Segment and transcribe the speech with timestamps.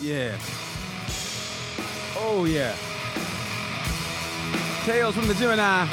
[0.00, 0.38] Yeah.
[2.16, 2.74] Oh yeah.
[4.84, 5.88] Tales from the Gemini.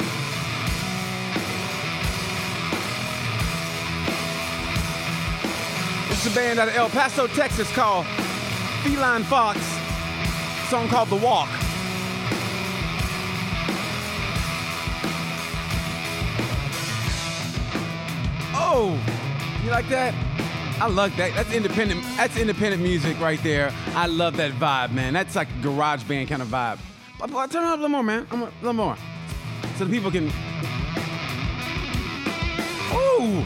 [6.08, 8.06] It's a band out of El Paso, Texas called
[8.84, 9.58] Feline Fox.
[10.68, 11.48] Song called The Walk.
[18.58, 18.98] Oh,
[19.64, 20.25] you like that?
[20.78, 21.34] I love that.
[21.34, 22.02] That's independent.
[22.16, 23.72] That's independent music right there.
[23.94, 25.14] I love that vibe, man.
[25.14, 26.78] That's like a garage band kind of vibe.
[27.18, 28.26] But, but turn it up a little more, man.
[28.30, 28.96] I'm a little more,
[29.76, 30.26] so the people can.
[32.92, 33.42] Ooh,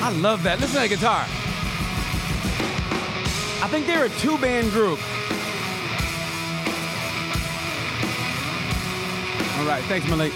[0.00, 0.58] I love that.
[0.58, 1.26] Listen to that guitar.
[3.62, 4.98] I think they're a two-band group.
[9.58, 10.32] All right, thanks, Malik.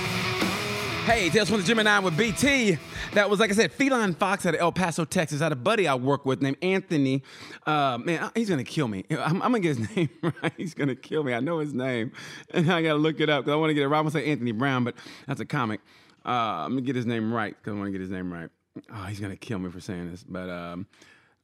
[1.06, 2.78] Hey, Tales from the Gemini with BT.
[3.18, 5.40] That was, like I said, Feline Fox out of El Paso, Texas.
[5.40, 7.24] I had a buddy I work with named Anthony.
[7.66, 9.06] Uh, man, he's gonna kill me.
[9.10, 10.52] I'm, I'm, gonna get his name right.
[10.56, 11.34] He's gonna kill me.
[11.34, 12.12] I know his name,
[12.54, 13.98] and I gotta look it up because I want to get it right.
[13.98, 14.94] I'm gonna say Anthony Brown, but
[15.26, 15.80] that's a comic.
[16.24, 18.50] Uh, I'm gonna get his name right because I want to get his name right.
[18.88, 20.86] Oh, he's gonna kill me for saying this, but um,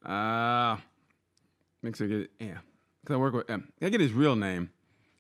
[0.07, 0.77] uh,
[1.83, 2.31] make sure I get it.
[2.39, 2.59] Yeah,
[3.03, 3.51] because I work with.
[3.51, 4.71] I get his real name.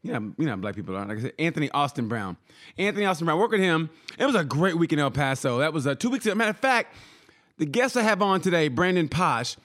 [0.05, 1.06] You know how black people are.
[1.06, 2.36] Like I said, Anthony Austin Brown.
[2.77, 3.38] Anthony Austin Brown.
[3.38, 3.88] Work with him.
[4.19, 5.58] It was a great week in El Paso.
[5.58, 6.34] That was uh, two weeks ago.
[6.34, 6.94] Matter of fact,
[7.56, 9.56] the guest I have on today, Brandon Paasch.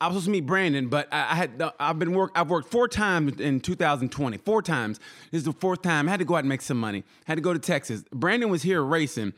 [0.00, 2.70] I was supposed to meet Brandon, but I, I had I've been work I've worked
[2.72, 4.36] four times in 2020.
[4.38, 4.98] Four times.
[5.30, 6.08] This is the fourth time.
[6.08, 7.04] I had to go out and make some money.
[7.26, 8.02] had to go to Texas.
[8.12, 9.32] Brandon was here racing,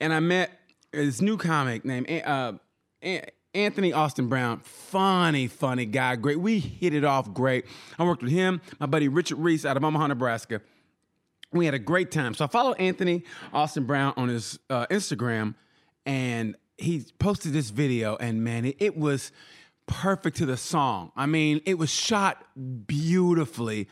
[0.00, 0.60] and I met
[0.92, 2.52] this new comic named uh,
[3.54, 6.16] Anthony Austin Brown, funny, funny guy.
[6.16, 6.40] Great.
[6.40, 7.66] We hit it off great.
[7.98, 10.60] I worked with him, my buddy Richard Reese out of Omaha, Nebraska.
[11.52, 12.34] We had a great time.
[12.34, 15.54] So I follow Anthony Austin Brown on his uh, Instagram,
[16.04, 19.30] and he posted this video, and man, it, it was
[19.86, 21.12] perfect to the song.
[21.14, 22.44] I mean, it was shot
[22.86, 23.88] beautifully.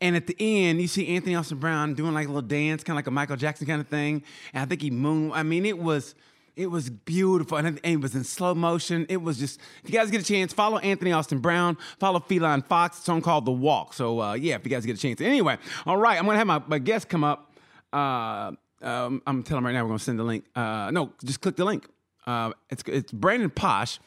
[0.00, 2.94] And at the end, you see Anthony Austin Brown doing like a little dance, kind
[2.94, 4.22] of like a Michael Jackson kind of thing.
[4.52, 5.32] And I think he moon.
[5.32, 6.14] I mean, it was
[6.56, 9.06] it was beautiful and it was in slow motion.
[9.08, 12.62] It was just, if you guys get a chance, follow Anthony Austin Brown, follow Feline
[12.62, 12.98] Fox.
[12.98, 13.92] It's song called The Walk.
[13.92, 15.20] So, uh, yeah, if you guys get a chance.
[15.20, 17.52] Anyway, all right, I'm going to have my, my guest come up.
[17.92, 20.44] Uh, um, I'm telling right now we're going to send the link.
[20.54, 21.86] Uh, no, just click the link.
[22.26, 23.98] Uh, it's, it's Brandon Paasch.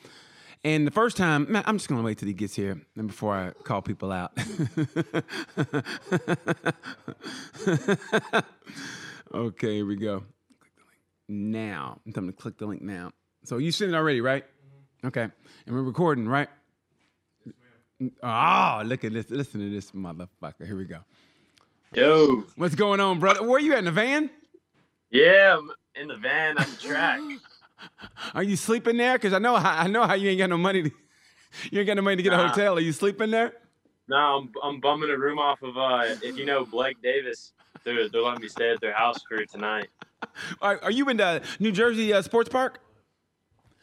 [0.63, 3.35] And the first time, man, I'm just gonna wait till he gets here and before
[3.35, 4.31] I call people out.
[9.33, 10.23] okay, here we go
[11.27, 11.99] now.
[12.05, 13.11] I'm telling to click the link now.
[13.43, 14.45] So you sent it already, right?
[15.05, 15.23] Okay.
[15.23, 16.49] And we're recording, right?
[18.21, 19.29] Oh, look at this.
[19.29, 20.65] Listen to this motherfucker.
[20.65, 20.99] Here we go.
[21.93, 22.43] Yo.
[22.55, 23.41] What's going on, brother?
[23.43, 24.29] Where are you at in the van?
[25.09, 27.21] Yeah, I'm in the van on the track.
[28.35, 29.13] are you sleeping there?
[29.13, 30.91] Because I know how, I know how you ain't got no money to
[31.71, 32.43] you ain't got no money to get nah.
[32.43, 32.77] a hotel.
[32.77, 33.53] Are you sleeping there?
[34.09, 38.09] No, I'm I'm bumming a room off of uh if you know Blake Davis, they're
[38.09, 39.87] they're letting me stay at their house for tonight.
[40.61, 42.79] Are, are you in the New Jersey uh, Sports Park?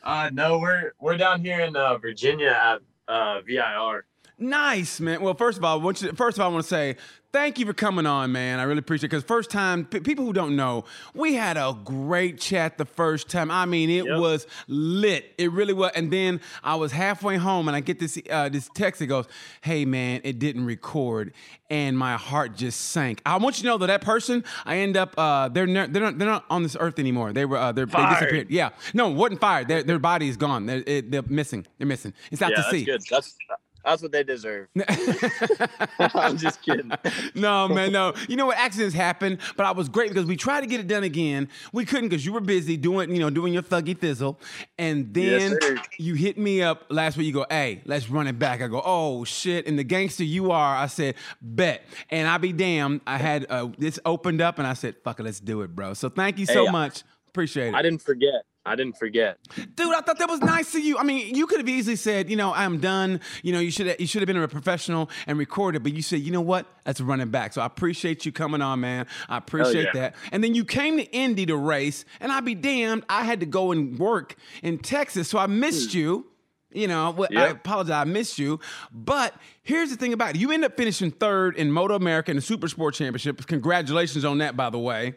[0.02, 4.04] Uh, no, we're we're down here in uh, Virginia at uh, VIR.
[4.38, 5.20] Nice, man.
[5.20, 6.96] Well, first of all, I want you, first of all, I want to say
[7.34, 8.60] thank you for coming on, man.
[8.60, 9.10] I really appreciate it.
[9.10, 10.84] Because first time, p- people who don't know,
[11.14, 13.50] we had a great chat the first time.
[13.50, 14.20] I mean, it yep.
[14.20, 15.34] was lit.
[15.36, 15.90] It really was.
[15.96, 19.26] And then I was halfway home, and I get this uh, this text that goes,
[19.62, 21.32] "Hey, man, it didn't record,"
[21.68, 23.20] and my heart just sank.
[23.26, 26.02] I want you to know that that person, I end up, uh, they're ne- they're
[26.02, 27.32] not they're not on this earth anymore.
[27.32, 28.50] They were uh, they're, they disappeared.
[28.50, 29.66] Yeah, no, wasn't fired.
[29.66, 30.66] Their their body is gone.
[30.66, 31.66] They're, they're missing.
[31.78, 32.14] They're missing.
[32.30, 32.84] It's out yeah, to sea.
[32.84, 33.16] That's good.
[33.16, 33.36] That's
[33.84, 34.68] that's what they deserve.
[35.98, 36.90] I'm just kidding.
[37.34, 38.14] No, man, no.
[38.28, 38.56] You know what?
[38.56, 41.48] Accidents happen, but I was great because we tried to get it done again.
[41.72, 44.36] We couldn't because you were busy doing, you know, doing your thuggy thizzle.
[44.78, 47.26] And then yes, you hit me up last week.
[47.26, 48.62] You go, hey, let's run it back.
[48.62, 49.66] I go, oh shit.
[49.66, 51.84] And the gangster you are, I said, bet.
[52.10, 55.24] And I be damned, I had uh, this opened up and I said, fuck it,
[55.24, 55.94] let's do it, bro.
[55.94, 57.02] So thank you so hey, much.
[57.34, 57.74] Appreciate it.
[57.74, 58.44] I didn't forget.
[58.64, 59.38] I didn't forget.
[59.74, 60.98] Dude, I thought that was nice of you.
[60.98, 63.20] I mean, you could have easily said, you know, I'm done.
[63.42, 66.20] You know, you should you should have been a professional and recorded, but you said,
[66.20, 66.66] you know what?
[66.84, 67.54] That's running back.
[67.54, 69.06] So I appreciate you coming on, man.
[69.28, 70.00] I appreciate yeah.
[70.00, 70.14] that.
[70.30, 73.46] And then you came to Indy to race, and I'd be damned, I had to
[73.46, 75.94] go and work in Texas, so I missed mm.
[75.94, 76.26] you.
[76.70, 77.32] You know, yep.
[77.32, 78.60] I apologize, I missed you.
[78.92, 80.40] But here's the thing about it.
[80.40, 83.44] You end up finishing third in Moto America in the Super Sport Championship.
[83.46, 85.14] Congratulations on that, by the way.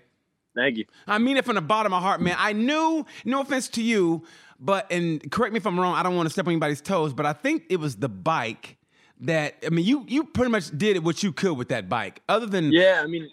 [0.57, 0.85] Thank you.
[1.05, 2.35] I mean it from the bottom of my heart, man.
[2.37, 4.23] I knew, no offense to you,
[4.59, 5.93] but and correct me if I'm wrong.
[5.95, 8.77] I don't want to step on anybody's toes, but I think it was the bike
[9.21, 12.21] that I mean, you you pretty much did what you could with that bike.
[12.27, 13.29] Other than yeah, I mean,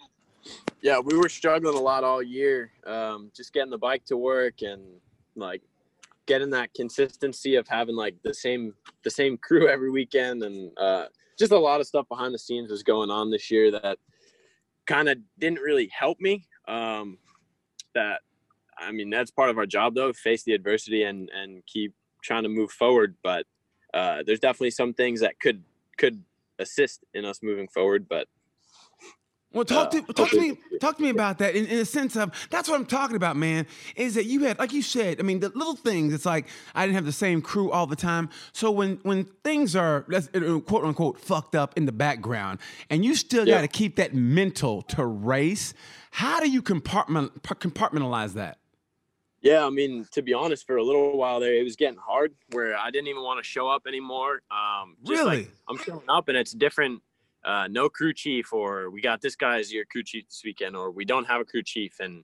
[0.81, 4.61] yeah, we were struggling a lot all year, um, just getting the bike to work
[4.61, 4.81] and
[5.35, 5.61] like
[6.25, 8.73] getting that consistency of having like the same
[9.03, 11.05] the same crew every weekend and uh,
[11.37, 13.97] just a lot of stuff behind the scenes was going on this year that
[14.85, 16.47] kind of didn't really help me.
[16.67, 17.17] Um,
[17.93, 18.21] that
[18.77, 22.43] I mean, that's part of our job though, face the adversity and and keep trying
[22.43, 23.15] to move forward.
[23.23, 23.45] But
[23.93, 25.63] uh, there's definitely some things that could
[25.97, 26.23] could
[26.59, 28.07] assist in us moving forward.
[28.09, 28.27] But
[29.55, 32.17] well, talk to talk to me talk to me about that in, in a sense
[32.17, 33.65] of that's what I'm talking about, man.
[33.95, 35.19] Is that you had like you said?
[35.19, 36.13] I mean, the little things.
[36.13, 38.29] It's like I didn't have the same crew all the time.
[38.51, 42.59] So when when things are uh, quote unquote fucked up in the background,
[42.89, 45.73] and you still got to keep that mental to race.
[46.11, 48.57] How do you compartment compartmentalize that?
[49.45, 52.33] Yeah, I mean, to be honest, for a little while there, it was getting hard
[52.51, 54.41] where I didn't even want to show up anymore.
[54.49, 55.37] Um, really?
[55.37, 57.03] Like, I'm showing up and it's different
[57.45, 60.75] uh, no crew chief or we got this guy as your crew chief this weekend
[60.75, 62.23] or we don't have a crew chief and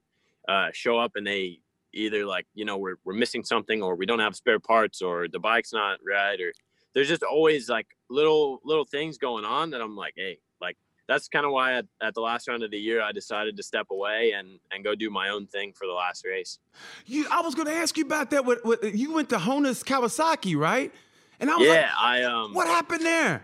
[0.50, 1.60] uh, show up and they
[1.94, 5.28] either like you know we're, we're missing something or we don't have spare parts or
[5.28, 6.52] the bike's not right or
[6.94, 10.78] there's just always like little little things going on that i'm like hey like
[11.08, 13.64] that's kind of why at, at, the last round of the year i decided to
[13.64, 16.60] step away and and go do my own thing for the last race.
[17.06, 19.84] You i was going to ask you about that with, with, you went to honus
[19.84, 20.92] kawasaki right?
[21.40, 23.44] And i was yeah like, i um what happened there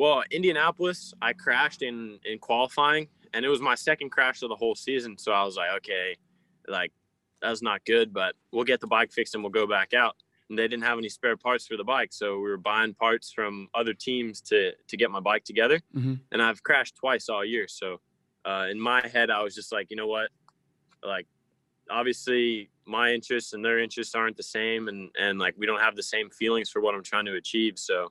[0.00, 4.56] well, Indianapolis, I crashed in in qualifying, and it was my second crash of the
[4.56, 5.18] whole season.
[5.18, 6.16] So I was like, okay,
[6.66, 6.90] like
[7.42, 10.16] that's not good, but we'll get the bike fixed and we'll go back out.
[10.48, 13.30] And they didn't have any spare parts for the bike, so we were buying parts
[13.30, 15.78] from other teams to to get my bike together.
[15.94, 16.14] Mm-hmm.
[16.32, 18.00] And I've crashed twice all year, so
[18.46, 20.30] uh, in my head, I was just like, you know what,
[21.04, 21.26] like
[21.90, 25.94] obviously my interests and their interests aren't the same, and and like we don't have
[25.94, 28.10] the same feelings for what I'm trying to achieve, so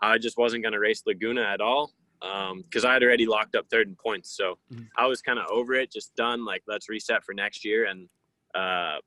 [0.00, 3.54] I just wasn't going to race Laguna at all because um, I had already locked
[3.54, 4.36] up third in points.
[4.36, 4.84] So mm-hmm.
[4.96, 6.44] I was kind of over it, just done.
[6.44, 7.86] Like let's reset for next year.
[7.86, 8.08] And
[8.54, 8.98] uh,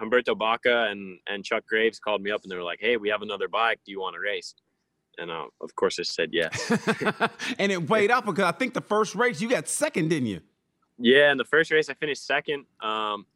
[0.00, 3.08] Humberto Baca and and Chuck Graves called me up and they were like, "Hey, we
[3.08, 3.80] have another bike.
[3.84, 4.54] Do you want to race?"
[5.18, 6.70] And uh, of course, I said yes.
[7.58, 10.40] and it weighed up because I think the first race you got second, didn't you?
[10.98, 12.64] Yeah, in the first race I finished second.
[12.80, 13.26] Um,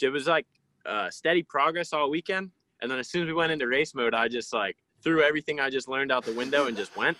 [0.00, 0.46] it was like
[0.86, 2.50] uh, steady progress all weekend,
[2.82, 5.60] and then as soon as we went into race mode, I just like threw everything
[5.60, 7.16] I just learned out the window and just went.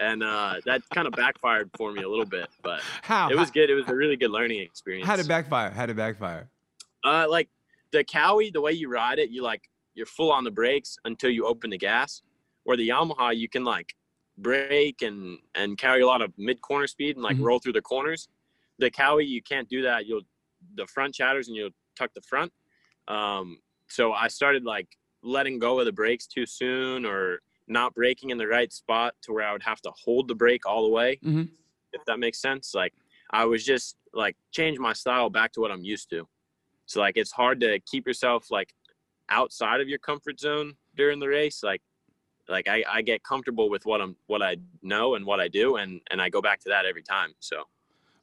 [0.00, 3.50] And uh, that kind of backfired for me a little bit, but how it was
[3.50, 3.68] good.
[3.68, 5.06] It was a really good learning experience.
[5.06, 5.70] How did it backfire?
[5.70, 6.48] How did backfire?
[7.04, 7.48] Uh, like
[7.90, 9.62] the Cowie, the way you ride it, you like
[9.94, 12.22] you're full on the brakes until you open the gas.
[12.64, 13.94] Or the Yamaha, you can like
[14.36, 17.44] brake and and carry a lot of mid corner speed and like mm-hmm.
[17.44, 18.28] roll through the corners.
[18.78, 20.06] The Cowie, you can't do that.
[20.06, 20.22] You'll
[20.76, 22.52] the front chatters and you'll tuck the front.
[23.08, 23.58] Um,
[23.88, 24.88] so I started like
[25.22, 29.32] letting go of the brakes too soon or not braking in the right spot to
[29.32, 31.18] where I would have to hold the brake all the way.
[31.24, 31.44] Mm-hmm.
[31.92, 32.74] If that makes sense.
[32.74, 32.94] Like
[33.30, 36.26] I was just like change my style back to what I'm used to.
[36.86, 38.74] So like it's hard to keep yourself like
[39.28, 41.62] outside of your comfort zone during the race.
[41.62, 41.82] Like
[42.48, 45.76] like I, I get comfortable with what I'm what I know and what I do
[45.76, 47.34] and and I go back to that every time.
[47.40, 47.64] So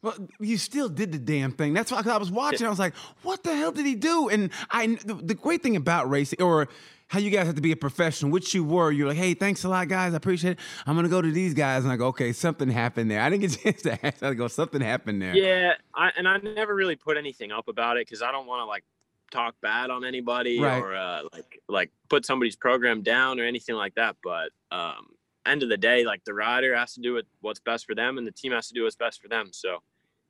[0.01, 1.73] well, you still did the damn thing.
[1.73, 2.65] That's why I was watching.
[2.67, 5.75] I was like, "What the hell did he do?" And I, the, the, great thing
[5.75, 6.67] about racing, or
[7.07, 8.91] how you guys have to be a professional, which you were.
[8.91, 10.13] You're like, "Hey, thanks a lot, guys.
[10.13, 10.59] I appreciate it.
[10.85, 13.41] I'm gonna go to these guys." And I go, "Okay, something happened there." I didn't
[13.41, 14.23] get a chance to ask.
[14.23, 17.97] I go, "Something happened there." Yeah, I, and I never really put anything up about
[17.97, 18.83] it because I don't want to like
[19.31, 20.81] talk bad on anybody right.
[20.81, 24.15] or uh, like like put somebody's program down or anything like that.
[24.23, 25.07] But um,
[25.45, 28.25] end of the day, like the rider has to do what's best for them, and
[28.25, 29.49] the team has to do what's best for them.
[29.51, 29.79] So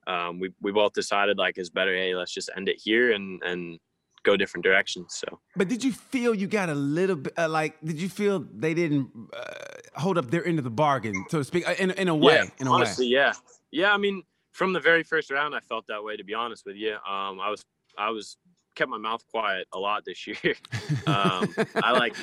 [0.07, 1.95] um, we we both decided like it's better.
[1.95, 3.79] Hey, let's just end it here and and
[4.23, 5.15] go different directions.
[5.15, 5.39] So.
[5.55, 7.79] But did you feel you got a little bit uh, like?
[7.81, 11.43] Did you feel they didn't uh, hold up their end of the bargain, so to
[11.43, 12.35] speak, uh, in in a way?
[12.35, 13.11] Yeah, in a honestly, way.
[13.11, 13.33] yeah,
[13.71, 13.93] yeah.
[13.93, 16.17] I mean, from the very first round, I felt that way.
[16.17, 17.63] To be honest with you, um, I was
[17.97, 18.37] I was
[18.75, 20.35] kept my mouth quiet a lot this year.
[21.07, 21.53] um,
[21.83, 22.15] I like,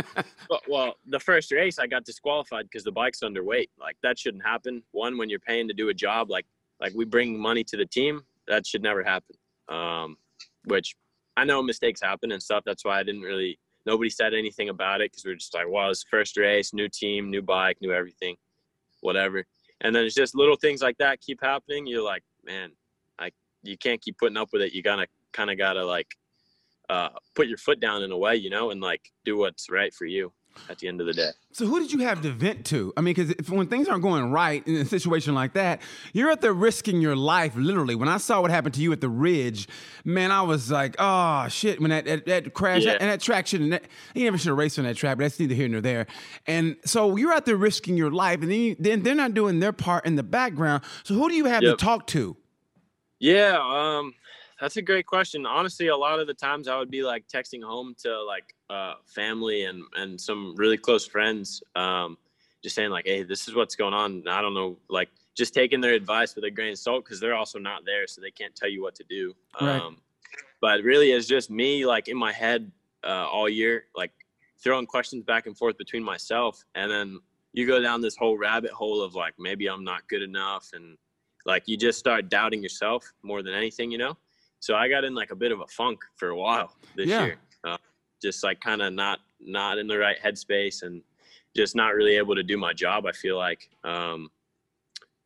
[0.68, 3.68] well, the first race I got disqualified because the bike's underweight.
[3.78, 4.82] Like that shouldn't happen.
[4.92, 6.46] One, when you're paying to do a job, like
[6.80, 9.36] like we bring money to the team that should never happen
[9.68, 10.16] um,
[10.64, 10.96] which
[11.36, 15.00] i know mistakes happen and stuff that's why i didn't really nobody said anything about
[15.00, 17.92] it because we are just like well it's first race new team new bike new
[17.92, 18.36] everything
[19.00, 19.44] whatever
[19.82, 22.70] and then it's just little things like that keep happening you're like man
[23.18, 23.30] i
[23.62, 26.16] you can't keep putting up with it you gotta kind of gotta like
[26.88, 29.94] uh, put your foot down in a way you know and like do what's right
[29.94, 30.32] for you
[30.68, 31.30] at the end of the day.
[31.52, 32.92] So who did you have to vent to?
[32.96, 35.80] I mean, because when things aren't going right in a situation like that,
[36.12, 37.94] you're at the risking your life, literally.
[37.94, 39.68] When I saw what happened to you at the Ridge,
[40.04, 41.80] man, I was like, oh shit!
[41.80, 42.98] When that that, that crash yeah.
[43.00, 43.84] and that traction, and that,
[44.14, 46.06] you never should have raced on that track, but that's neither here nor there.
[46.46, 49.60] And so you're out there risking your life, and then you, then they're not doing
[49.60, 50.82] their part in the background.
[51.04, 51.78] So who do you have yep.
[51.78, 52.36] to talk to?
[53.18, 54.14] Yeah, um,
[54.60, 55.46] that's a great question.
[55.46, 58.94] Honestly, a lot of the times I would be like texting home to like uh,
[59.06, 62.18] family and and some really close friends, um,
[62.62, 65.54] just saying like, "Hey, this is what's going on." And I don't know, like just
[65.54, 68.30] taking their advice with a grain of salt because they're also not there, so they
[68.30, 69.34] can't tell you what to do.
[69.60, 69.80] Right.
[69.80, 69.96] Um,
[70.60, 72.70] but really, it's just me like in my head
[73.02, 74.12] uh, all year, like
[74.62, 77.18] throwing questions back and forth between myself, and then
[77.54, 80.98] you go down this whole rabbit hole of like maybe I'm not good enough, and
[81.46, 84.18] like you just start doubting yourself more than anything, you know.
[84.60, 87.24] So I got in like a bit of a funk for a while this Yeah.
[87.24, 87.78] year, uh,
[88.22, 91.02] just like kind of not not in the right headspace and
[91.56, 93.06] just not really able to do my job.
[93.06, 94.30] I feel like, um,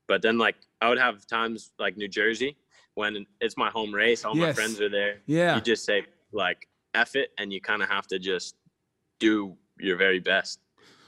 [0.07, 2.57] but then like I would have times like New Jersey
[2.95, 5.21] when it's my home race, all my friends are there.
[5.27, 5.57] Yeah.
[5.57, 8.55] You just say like "eff it," and you kind of have to just
[9.19, 10.61] do your very best.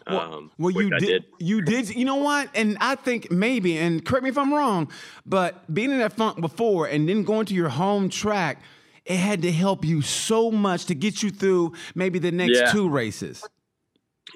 [0.07, 1.95] Well, um, well, you I did, You did.
[1.95, 2.49] You know what?
[2.55, 4.91] And I think maybe, and correct me if I'm wrong,
[5.25, 8.63] but being in that funk before and then going to your home track,
[9.05, 12.71] it had to help you so much to get you through maybe the next Yeah.
[12.73, 13.49] two races.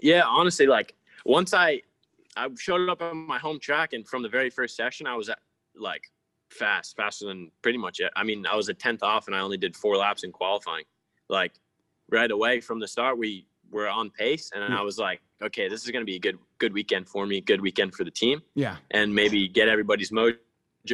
[0.02, 1.82] Yeah, honestly, like once I
[2.36, 5.28] I showed up on my home track, and from the very first session, I was
[5.28, 5.40] at,
[5.74, 6.04] like
[6.48, 8.10] fast, faster than pretty much it.
[8.16, 10.84] I mean, I was a tenth off, and I only did four laps in qualifying.
[11.28, 11.52] Like
[12.08, 15.84] right away from the start, we were on pace, and I was like, okay, this
[15.84, 18.76] is gonna be a good good weekend for me, good weekend for the team, Yeah.
[18.90, 20.36] and maybe get everybody's mojo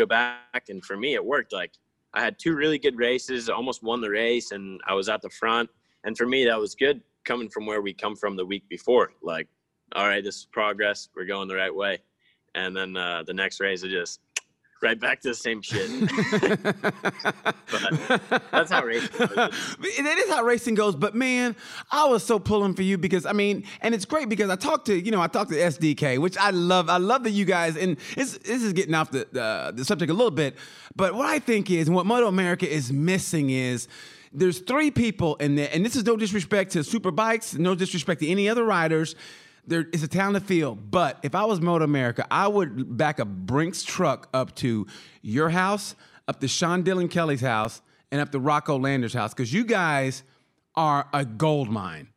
[0.09, 0.69] back.
[0.69, 1.53] And for me, it worked.
[1.53, 1.73] Like
[2.15, 5.31] I had two really good races, almost won the race, and I was at the
[5.31, 5.69] front.
[6.05, 9.13] And for me, that was good coming from where we come from the week before.
[9.23, 9.49] Like,
[9.95, 11.09] all right, this is progress.
[11.17, 11.99] We're going the right way.
[12.55, 14.21] And then uh, the next race, I just
[14.83, 15.91] right back to the same shit.
[18.51, 19.37] that's how racing goes.
[19.37, 20.97] That is how racing goes.
[20.97, 21.57] But man,
[21.91, 24.87] I was so pulling for you because I mean, and it's great because I talked
[24.87, 26.89] to you know I talked to SDK, which I love.
[26.89, 30.11] I love that you guys and it's, this is getting off the uh, the subject
[30.11, 30.57] a little bit.
[30.95, 33.89] But what I think is, and what Moto America is missing is.
[34.33, 38.21] There's three people in there, and this is no disrespect to super bikes, no disrespect
[38.21, 39.15] to any other riders.
[39.67, 43.25] There is a talented field, but if I was Moto America, I would back a
[43.25, 44.87] Brinks truck up to
[45.23, 45.97] your house,
[46.29, 47.83] up to Sean Dylan Kelly's house,
[48.13, 50.23] and up to Rocco Lander's house because you guys
[50.77, 52.09] are a gold mine.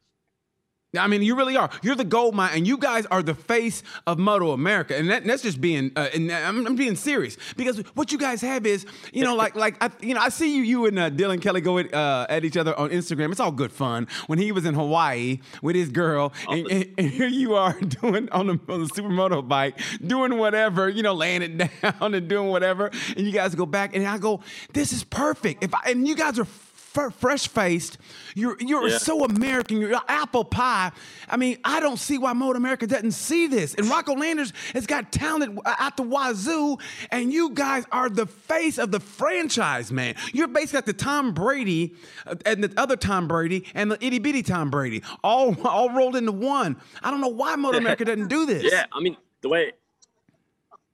[0.97, 1.69] I mean, you really are.
[1.83, 5.23] You're the gold mine, and you guys are the face of Moto America, and that,
[5.23, 5.91] that's just being.
[5.95, 9.55] Uh, and I'm, I'm being serious because what you guys have is, you know, like
[9.55, 12.25] like I, you know, I see you, you and uh, Dylan Kelly go at, uh,
[12.27, 13.29] at each other on Instagram.
[13.29, 14.07] It's all good fun.
[14.25, 18.27] When he was in Hawaii with his girl, and, and, and here you are doing
[18.31, 22.49] on the, on the supermoto bike, doing whatever, you know, laying it down and doing
[22.49, 24.39] whatever, and you guys go back, and I go,
[24.73, 25.63] this is perfect.
[25.63, 26.47] If I, and you guys are
[26.93, 27.97] fresh faced.
[28.35, 28.97] You're you're Yeah.
[28.97, 29.79] so American.
[29.79, 30.91] You're apple pie.
[31.29, 33.75] I mean, I don't see why Moto America doesn't see this.
[33.75, 36.77] And Rocco Landers has got talent at the wazoo,
[37.11, 40.15] and you guys are the face of the franchise, man.
[40.33, 44.19] You're basically like the Tom Brady uh, and the other Tom Brady and the itty
[44.19, 46.75] bitty Tom Brady, all all rolled into one.
[47.03, 48.63] I don't know why Moto America doesn't do this.
[48.71, 49.71] Yeah, I mean the way.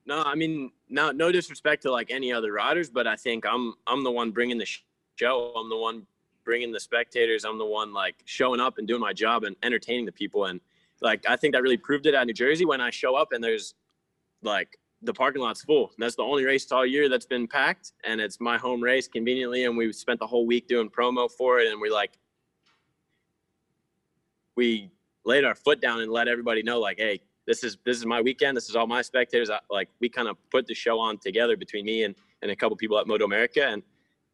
[0.06, 3.74] No, I mean no, no disrespect to like any other riders, but I think I'm
[3.88, 4.84] I'm the one bringing the sh-
[5.16, 5.54] show.
[5.56, 6.06] I'm the one
[6.44, 7.44] bringing the spectators.
[7.44, 10.46] I'm the one like showing up and doing my job and entertaining the people.
[10.46, 10.60] And
[11.02, 13.44] like I think that really proved it at New Jersey when I show up and
[13.44, 13.76] there's
[14.42, 15.86] like the parking lot's full.
[15.86, 19.08] And that's the only race all year that's been packed, and it's my home race
[19.08, 19.66] conveniently.
[19.66, 22.18] And we spent the whole week doing promo for it, and we like
[24.56, 24.90] we
[25.26, 28.22] laid our foot down and let everybody know like hey this is this is my
[28.22, 31.18] weekend this is all my spectators I, like we kind of put the show on
[31.18, 33.84] together between me and and a couple people at moto america and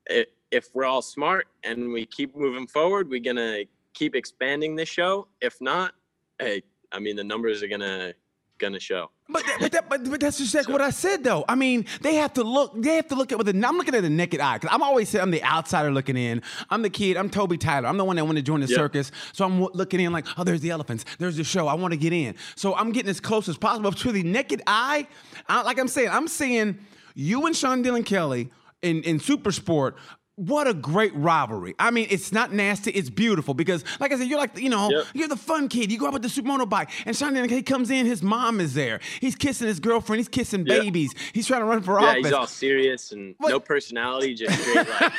[0.10, 4.89] i if we're all smart and we keep moving forward we're gonna keep expanding this
[4.89, 5.93] show if not
[6.39, 8.13] hey i mean the numbers are gonna
[8.58, 11.43] gonna show But that, but, that, but, but that's exactly like what I said though.
[11.50, 12.74] I mean, they have to look.
[12.79, 13.48] They have to look at with.
[13.48, 16.15] The, I'm looking at the naked eye because I'm always saying I'm the outsider looking
[16.15, 16.43] in.
[16.70, 17.17] I'm the kid.
[17.17, 17.88] I'm Toby Tyler.
[17.88, 18.75] I'm the one that wanted to join the Yeah.
[18.75, 19.12] circus.
[19.34, 21.05] So I'm looking in like, oh, there's the elephants.
[21.17, 21.67] There's the show.
[21.67, 22.36] I want to get in.
[22.55, 25.08] So I'm getting as close as possible to the naked eye.
[25.50, 26.77] I, like I'm saying, I'm seeing
[27.15, 28.51] you and Sean Dylan Kelly
[28.84, 29.96] in in Super Sport.
[30.36, 31.76] What a great rivalry.
[31.78, 34.90] I mean, it's not nasty, it's beautiful because, like I said, you're like, you know,
[34.90, 35.06] Yep.
[35.14, 35.92] you're the fun kid.
[35.92, 38.74] You go out with the supermoto bike, and Sean he comes in, his mom is
[38.74, 39.02] there.
[39.20, 40.80] He's kissing his girlfriend, he's kissing Yeah.
[40.80, 41.14] babies.
[41.34, 42.24] He's trying to run for yeah office.
[42.26, 45.14] he's all serious and What- no personality just straight like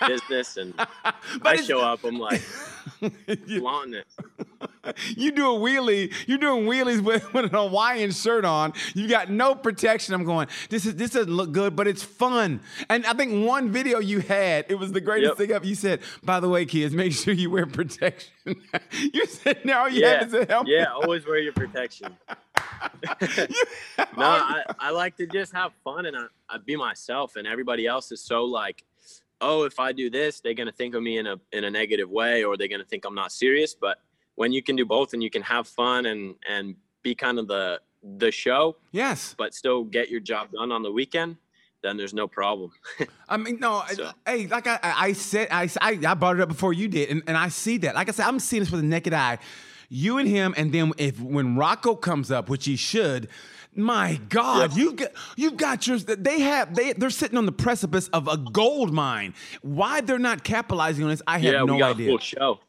[0.08, 0.72] business and
[1.42, 2.40] i show up i'm like
[3.58, 4.06] flaunting it
[5.16, 8.72] you do a wheelie, you're doing wheelies with, with an Hawaiian shirt on.
[8.94, 10.14] You got no protection.
[10.14, 12.60] I'm going, this is this doesn't look good, but it's fun.
[12.88, 15.38] And I think one video you had, it was the greatest Yep.
[15.38, 15.66] thing ever.
[15.66, 18.30] You said, by the way, kids, make sure you wear protection.
[19.14, 20.70] you said, no, you yeah have is a helmet.
[20.72, 22.14] yeah always wear your protection
[23.98, 27.86] No, I, I like to just have fun and I, I be myself, and everybody
[27.86, 28.84] else is so like
[29.40, 32.10] oh, if I do this, they're gonna think of me in a in a negative
[32.10, 33.74] way, or they're gonna think I'm not serious.
[33.74, 33.98] But
[34.36, 37.48] when you can do both and you can have fun and and be kind of
[37.48, 37.80] the
[38.18, 39.34] the show, Yes.
[39.38, 41.36] but still get your job done on the weekend,
[41.82, 42.70] then there's no problem.
[43.28, 46.48] I mean, no, So- hey, like I, I said, I, I, I brought it up
[46.50, 47.94] before you did, and, and I see that.
[47.94, 49.38] Like I said, I'm seeing this with the naked eye.
[49.88, 53.28] You and him, and then if when Rocco comes up, which he should,
[53.74, 54.78] my God, Yep.
[54.78, 56.04] you got you've got yours.
[56.04, 59.32] They have they they're sitting on the precipice of a gold mine.
[59.62, 62.06] Why they're not capitalizing on this, I have yeah, no we got idea.
[62.08, 62.60] a full show.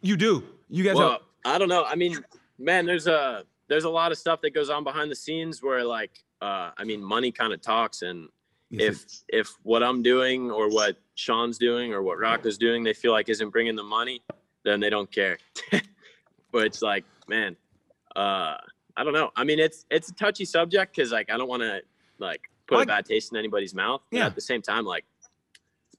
[0.00, 0.42] You do.
[0.70, 1.84] You guys Well, have, I don't know.
[1.84, 2.16] I mean,
[2.58, 5.84] man, there's a there's a lot of stuff that goes on behind the scenes where
[5.84, 6.10] like
[6.40, 8.28] uh I mean money kind of talks and
[8.70, 13.12] if if what I'm doing or what Sean's doing or what Rocco's doing they feel
[13.12, 14.22] like isn't bringing the money,
[14.64, 15.38] then they don't care.
[16.52, 17.56] but it's like, man,
[18.16, 18.56] uh
[18.96, 19.30] I don't know.
[19.36, 21.82] I mean, it's it's a touchy subject cuz like I don't want to
[22.18, 24.26] like put Like- a bad taste in anybody's mouth, Yeah.
[24.26, 25.04] at the same time like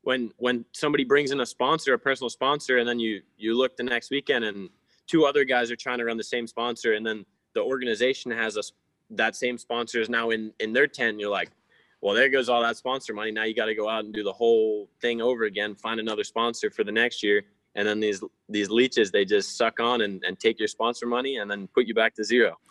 [0.04, 3.78] when when somebody brings in a sponsor, a personal sponsor, and then you you look
[3.78, 4.70] the next weekend and
[5.08, 8.58] two other guys are trying to run the same sponsor, and then the organization has
[8.58, 8.72] us
[9.12, 11.20] that same sponsor is now in in their ten.
[11.20, 11.52] You're like,
[12.02, 13.32] well, there goes all that sponsor money.
[13.32, 16.24] Now you got to go out and do the whole thing over again, find another
[16.24, 17.44] sponsor for the next year,
[17.76, 21.38] and then these these leeches they just suck on and, and take your sponsor money
[21.38, 22.58] and then put you back to zero.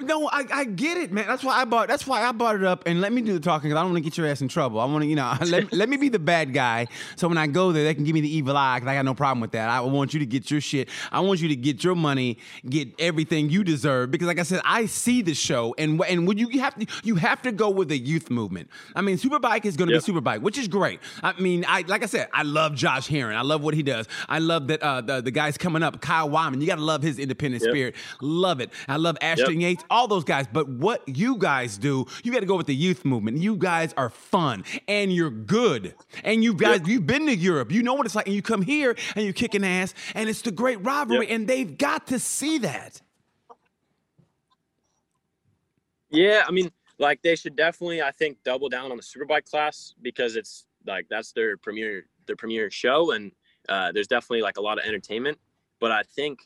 [0.00, 1.26] No, I, I get it, man.
[1.26, 1.88] That's why I bought.
[1.88, 2.82] That's why I brought it up.
[2.86, 4.48] And let me do the talking because I don't want to get your ass in
[4.48, 4.80] trouble.
[4.80, 6.88] I want to, you know, let, let me be the bad guy.
[7.16, 9.04] So when I go there, they can give me the evil eye because I got
[9.04, 9.70] no problem with that.
[9.70, 10.88] I want you to get your shit.
[11.12, 12.38] I want you to get your money,
[12.68, 14.10] get everything you deserve.
[14.10, 16.86] Because like I said, I see the show, and and when you, you have to
[17.04, 18.68] you have to go with the youth movement.
[18.96, 20.04] I mean, Superbike is going to Yep.
[20.04, 21.00] be Superbike, which is great.
[21.22, 23.36] I mean, I like I said, I love Josh Herrin.
[23.36, 24.06] I love what he does.
[24.28, 26.60] I love that uh, the the guys coming up, Kyle Wyman.
[26.60, 27.70] You got to love his independent Yep.
[27.72, 27.94] spirit.
[28.20, 28.70] Love it.
[28.88, 29.70] I love Ashton Yep.
[29.70, 30.46] Yates, all those guys.
[30.52, 33.38] But what you guys do, you got to go with the youth movement.
[33.38, 35.94] You guys are fun and you're good.
[36.22, 36.88] And you guys, Yep.
[36.88, 37.72] you've been to Europe.
[37.72, 38.26] You know what it's like.
[38.26, 39.94] And you come here and you're kicking ass.
[40.14, 41.28] And it's the great rivalry.
[41.28, 43.00] And they've got to see that.
[46.10, 49.94] Yeah, I mean, like they should definitely, I think, double down on the Superbike class
[50.02, 53.32] because it's like that's their premier their premier show, and
[53.68, 55.38] uh, there's definitely like a lot of entertainment.
[55.80, 56.40] But I think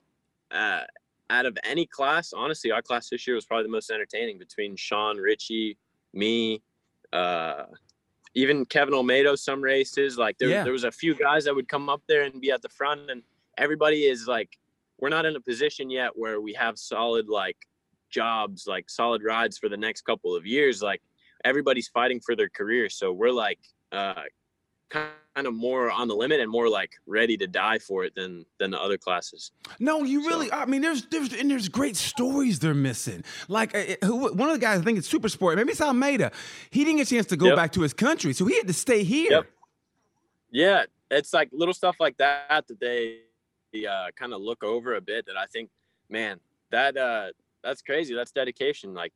[0.50, 0.82] uh,
[1.30, 4.76] out of any class, honestly, our class this year was probably the most entertaining between
[4.76, 5.76] Sean, Richie,
[6.12, 6.62] me,
[7.12, 7.64] uh,
[8.34, 9.38] even Kevin Olmedo.
[9.38, 10.62] Some races, like there, Yeah.
[10.64, 13.10] there was a few guys that would come up there and be at the front,
[13.10, 13.22] and
[13.58, 14.58] everybody is like,
[15.00, 17.56] we're not in a position yet where we have solid like
[18.10, 20.82] jobs, like solid rides for the next couple of years.
[20.82, 21.02] Like
[21.44, 23.60] everybody's fighting for their career, so we're like
[23.92, 24.22] uh,
[24.90, 25.10] kind
[25.46, 28.70] of more on the limit and more like ready to die for it than than
[28.70, 29.52] the other classes.
[29.78, 30.50] No, you really.
[30.52, 33.22] I mean, there's there's and there's great stories they're missing.
[33.48, 35.56] Like uh, who, one of the guys, I think it's Super Sport.
[35.56, 36.32] Maybe it's Almeida.
[36.70, 37.56] He didn't get a chance to go Yep.
[37.56, 39.30] back to his country, so he had to stay here.
[39.30, 39.46] Yep.
[40.50, 43.18] Yeah, it's like little stuff like that that they
[43.86, 45.26] uh, kind of look over a bit.
[45.26, 45.70] That I think,
[46.08, 47.28] man, that uh,
[47.62, 48.14] that's crazy.
[48.14, 48.94] That's dedication.
[48.94, 49.12] Like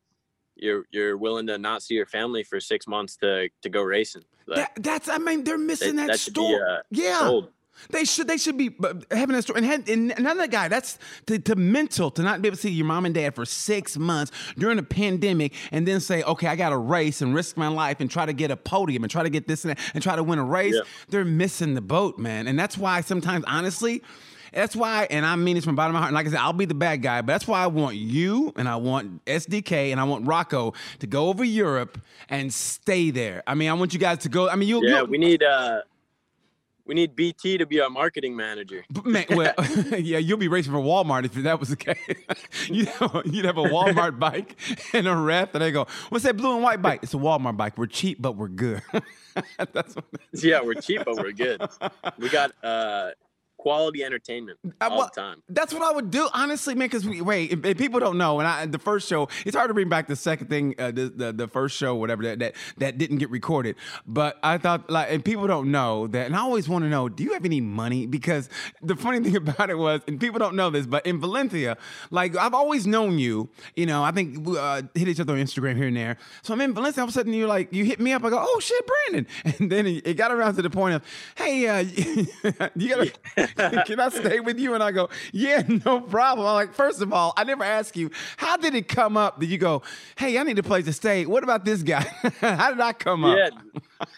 [0.55, 4.23] you're you're willing to not see your family for six months to to go racing.
[4.45, 5.09] Like, That, that's.
[5.09, 6.61] I mean, they're missing that, that be, story.
[6.61, 7.19] uh, yeah.
[7.19, 7.49] told.
[7.89, 9.57] They should they should be uh, having that story.
[9.57, 12.69] And, had, and another guy, that's to, to mental to not be able to see
[12.69, 16.55] your mom and dad for six months during a pandemic, and then say, okay, I
[16.55, 19.23] got to race and risk my life and try to get a podium and try
[19.23, 20.75] to get this and that and try to win a race.
[20.75, 20.81] Yeah.
[21.09, 22.47] They're missing the boat, man.
[22.47, 24.03] And that's why sometimes, honestly.
[24.53, 26.09] That's why, and I mean this from the bottom of my heart.
[26.09, 28.53] And like I said, I'll be the bad guy, but that's why I want you
[28.55, 33.43] and I want SDK and I want Rocco to go over Europe and stay there.
[33.47, 34.49] I mean, I want you guys to go.
[34.49, 35.81] I mean, you, Yeah, we need uh
[36.85, 38.83] we need BT to be our marketing manager.
[39.05, 39.53] Man, well,
[39.97, 41.97] yeah, you'll be racing for Walmart if that was the case.
[42.69, 44.57] you'd, have a, you'd have a Walmart bike
[44.93, 47.57] and a ref, and they go, "What's that blue and white bike?" It's a Walmart
[47.57, 47.77] bike.
[47.77, 48.81] We're cheap, but we're good.
[49.71, 51.61] That's what, Yeah, we're cheap, but we're good.
[52.17, 53.11] We got uh
[53.63, 55.41] quality entertainment I all wa- the time.
[55.47, 56.87] That's what I would do, honestly, man.
[56.87, 59.69] Because we wait, if, if people don't know, and I, the first show, it's hard
[59.69, 62.55] to bring back the second thing, uh, the, the the first show, whatever that, that
[62.77, 63.77] that didn't get recorded.
[64.05, 67.07] But I thought, like, and people don't know that, and I always want to know,
[67.07, 68.05] do you have any money?
[68.05, 68.49] Because
[68.81, 71.77] the funny thing about it was, and people don't know this, but in Valencia,
[72.11, 73.49] like, I've always known you.
[73.77, 76.17] You know, I think we uh, hit each other on Instagram here and there.
[76.41, 77.01] So I'm in Valencia.
[77.01, 78.25] All of a sudden, you're like, you hit me up.
[78.25, 79.27] I go, oh shit, Brandon.
[79.59, 81.03] And then it it got around to the point of,
[81.35, 81.79] hey, uh,
[82.75, 83.11] you gotta,
[83.85, 84.73] can I stay with you?
[84.73, 86.47] And I go, yeah, no problem.
[86.47, 89.45] I'm like, first of all, I never asked you, how did it come up that
[89.47, 89.81] you go,
[90.17, 91.25] hey, I need a place to stay.
[91.25, 92.01] What about this guy?
[92.41, 93.37] how did I come up?
[93.37, 93.49] Yeah.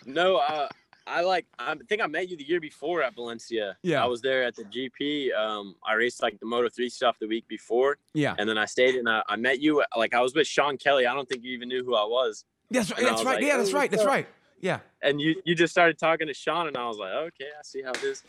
[0.06, 0.67] No, uh
[1.08, 3.78] I like I think I met you the year before at Valencia.
[3.84, 4.04] Yeah.
[4.04, 5.34] I was there at the GP.
[5.36, 8.34] Um I raced like the Moto 3 stuff the week before Yeah.
[8.39, 11.06] and then I stayed and I, I met you like I was with Sean Kelly.
[11.06, 12.45] I don't think you even knew who I was.
[12.71, 13.00] That's right.
[13.00, 13.36] And That's right.
[13.36, 13.91] like, yeah, that's "Oh, right.
[13.91, 14.28] That's right.
[14.62, 14.80] Yeah.
[15.04, 17.84] and you you just started talking to Sean, and I was like, okay, I see
[17.84, 18.24] how it is,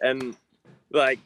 [0.00, 0.34] and
[0.90, 1.18] like.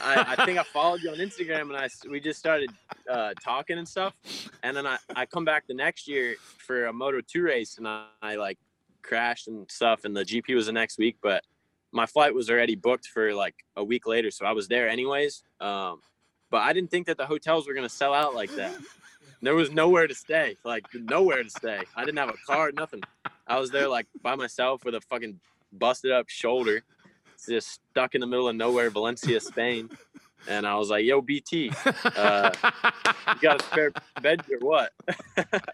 [0.00, 2.70] I, I think I followed you on Instagram and I we just started
[3.10, 4.14] uh, talking and stuff,
[4.62, 7.86] and then I, I come back the next year for a Moto two race and
[7.86, 8.58] I, I like
[9.02, 11.44] crashed and stuff and the GP was the next week, but
[11.92, 15.44] my flight was already booked for like a week later, so I was there anyways.
[15.60, 16.00] Um,
[16.50, 18.74] but I didn't think that the hotels were gonna sell out like that.
[19.42, 21.80] There was nowhere to stay, like nowhere to stay.
[21.96, 23.02] I didn't have a car, nothing.
[23.46, 25.40] I was there like by myself with a fucking
[25.72, 26.82] busted up shoulder,
[27.46, 29.90] just stuck in the middle of nowhere, Valencia, Spain.
[30.48, 31.70] And I was like, "Yo, BT,
[32.16, 32.50] uh,
[33.28, 34.92] you got a spare bed or what?"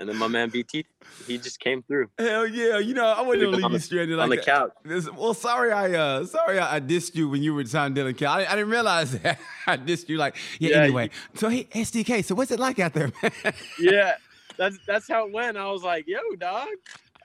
[0.00, 0.84] and then my man BT,
[1.28, 2.78] he just came through Hell yeah!
[2.78, 4.44] You know I wouldn't leave the- you stranded like on the that.
[4.44, 4.72] couch.
[4.84, 8.32] This- well, sorry, I uh, sorry I, I dissed you when you were Dylan Cal.
[8.32, 10.16] I, I didn't realize that I dissed you.
[10.18, 10.70] Like, yeah.
[10.70, 12.24] Yeah, anyway, so hey, SDK.
[12.24, 13.32] So what's it like out there, man?
[13.78, 14.14] Yeah,
[14.56, 15.56] that's that's how it went.
[15.56, 16.66] I was like, "Yo, dog,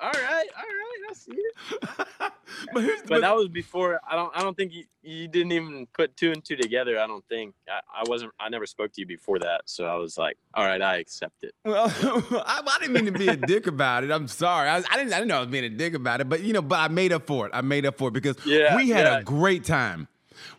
[0.01, 1.55] all right, all right, I see it."
[2.73, 3.99] but But that was before.
[4.09, 4.35] I don't.
[4.35, 6.99] I don't think you, you didn't even put two and two together.
[6.99, 7.53] I don't think.
[7.69, 8.31] I, I wasn't.
[8.39, 11.43] I never spoke to you before that, so I was like, "All right, I accept
[11.43, 14.11] it." Well, I, I didn't mean to be a dick about it.
[14.11, 14.69] I'm sorry.
[14.69, 15.13] I, I didn't.
[15.13, 16.29] I didn't know I was being a dick about it.
[16.29, 17.51] But you know, but I made up for it.
[17.53, 19.19] I made up for it because Yeah, we had yeah.
[19.19, 20.07] a great time.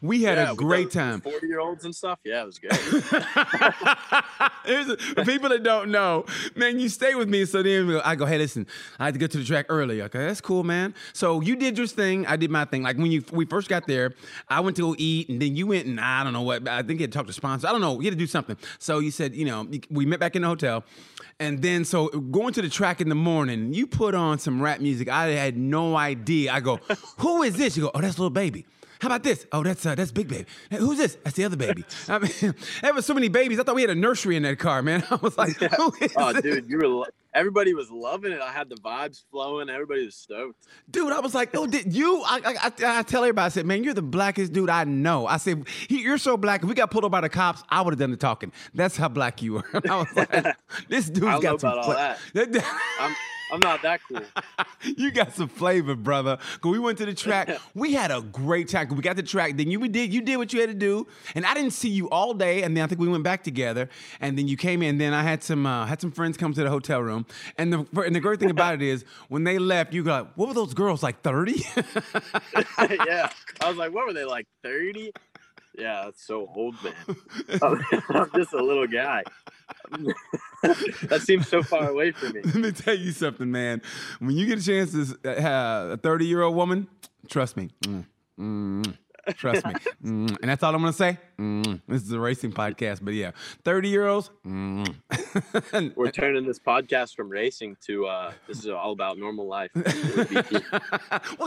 [0.00, 1.20] We had a great time.
[1.20, 2.18] Forty year olds and stuff.
[2.24, 2.72] Yeah, it was good.
[4.64, 7.44] A- people that don't know, man, you stay with me.
[7.44, 8.66] So then I go, hey, listen,
[8.98, 10.02] I had to get to the track early.
[10.02, 10.94] Okay, that's cool, man.
[11.12, 12.82] So you did your thing, I did my thing.
[12.82, 14.14] Like when you we first got there,
[14.48, 16.66] I went to go eat, and then you went and I don't know what.
[16.68, 17.64] I think you had to talk to sponsors.
[17.64, 18.00] I don't know.
[18.00, 18.56] You had to do something.
[18.78, 20.84] So you said, you know, we met back in the hotel,
[21.40, 24.80] and then so going to the track in the morning, you put on some rap
[24.80, 25.08] music.
[25.08, 26.52] I had no idea.
[26.52, 26.76] I go,
[27.18, 27.76] who is this?
[27.76, 28.64] You go, oh, that's little baby.
[29.02, 29.44] How about this?
[29.50, 30.46] Oh, that's uh, that's Big Baby.
[30.70, 31.18] Hey, who's this?
[31.24, 31.84] That's the other baby.
[32.06, 33.58] I mean, there was so many babies.
[33.58, 35.02] I thought we had a nursery in that car, man.
[35.10, 36.42] I was like, who is oh, this?
[36.42, 36.86] dude, you were.
[36.86, 38.40] lo- Everybody was loving it.
[38.40, 39.70] I had the vibes flowing.
[39.70, 40.68] Everybody was stoked.
[40.88, 41.12] dude?
[41.12, 42.22] I was like, oh, did you?
[42.24, 45.26] I, I, I, tell everybody, I said, man, you're the blackest dude I know.
[45.26, 46.62] I said, you're so black.
[46.62, 48.52] If we got pulled over by the cops, I would have done the talking.
[48.72, 49.64] That's how black you were.
[49.90, 50.56] I was like,
[50.88, 51.72] this dude's I got some.
[51.72, 52.16] about all fla-
[53.00, 53.16] I'm.
[53.52, 54.22] I'm not that cool.
[54.96, 56.38] you got some flavor, brother.
[56.62, 57.50] Cause we went to the track.
[57.74, 58.88] We had a great time.
[58.88, 59.56] we got the track.
[59.56, 61.88] Then you we did you did what you had to do, and I didn't see
[61.88, 62.62] you all day.
[62.62, 63.88] And then I think we went back together.
[64.20, 64.98] And then you came in.
[64.98, 67.26] Then I had some uh, had some friends come to the hotel room.
[67.58, 70.48] And the and the great thing about it is when they left, you got what
[70.48, 71.64] were those girls like thirty?
[73.06, 74.46] yeah, I was like, what were they like?
[74.62, 75.12] Thirty?
[75.76, 76.94] Yeah, that's so old, man.
[77.62, 79.22] I'm, just a little guy.
[80.62, 82.42] that seems so far away from me.
[82.44, 83.82] Let me tell you something, man.
[84.18, 86.88] When you get a chance to have a thirty year old woman,
[87.28, 87.70] trust me.
[87.84, 88.04] Mm,
[88.38, 88.98] mm,
[89.30, 89.74] Trust me.
[90.02, 91.16] Mm, and that's all I'm going to say.
[91.38, 93.30] Mm, this is a racing podcast, but yeah,
[93.64, 94.30] 30 year olds.
[94.44, 95.94] Mm.
[95.94, 99.70] We're turning this podcast from racing to uh, this is all about normal life.
[99.76, 99.84] well,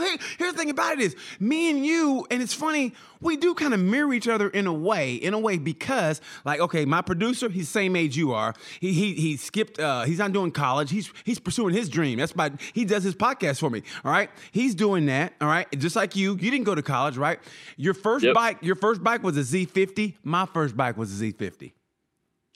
[0.00, 3.52] hey, here's the thing about it is me and you, and it's funny, we do
[3.52, 7.02] kind of mirror each other in a way, in a way, because like, okay, my
[7.02, 8.54] producer, he's the same age you are.
[8.80, 9.78] He he he skipped.
[9.78, 10.90] Uh, he's not doing college.
[10.90, 12.18] He's he's pursuing his dream.
[12.18, 12.52] That's my.
[12.72, 13.82] He does his podcast for me.
[14.02, 15.34] All right, he's doing that.
[15.40, 16.32] All right, just like you.
[16.32, 17.38] You didn't go to college, right?
[17.76, 18.34] Your first Yep.
[18.34, 20.16] bike, your first bike was a Z50.
[20.24, 21.72] My first bike was a Z50.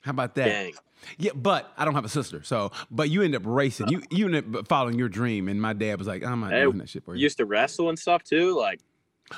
[0.03, 0.45] How about that?
[0.45, 0.73] Dang.
[1.17, 3.87] Yeah, but I don't have a sister, so but you end up racing.
[3.89, 6.61] You you end up following your dream, and my dad was like, "I'm not Hey,
[6.63, 8.55] doing that shit for you." Used to wrestle and stuff too.
[8.55, 8.79] Like,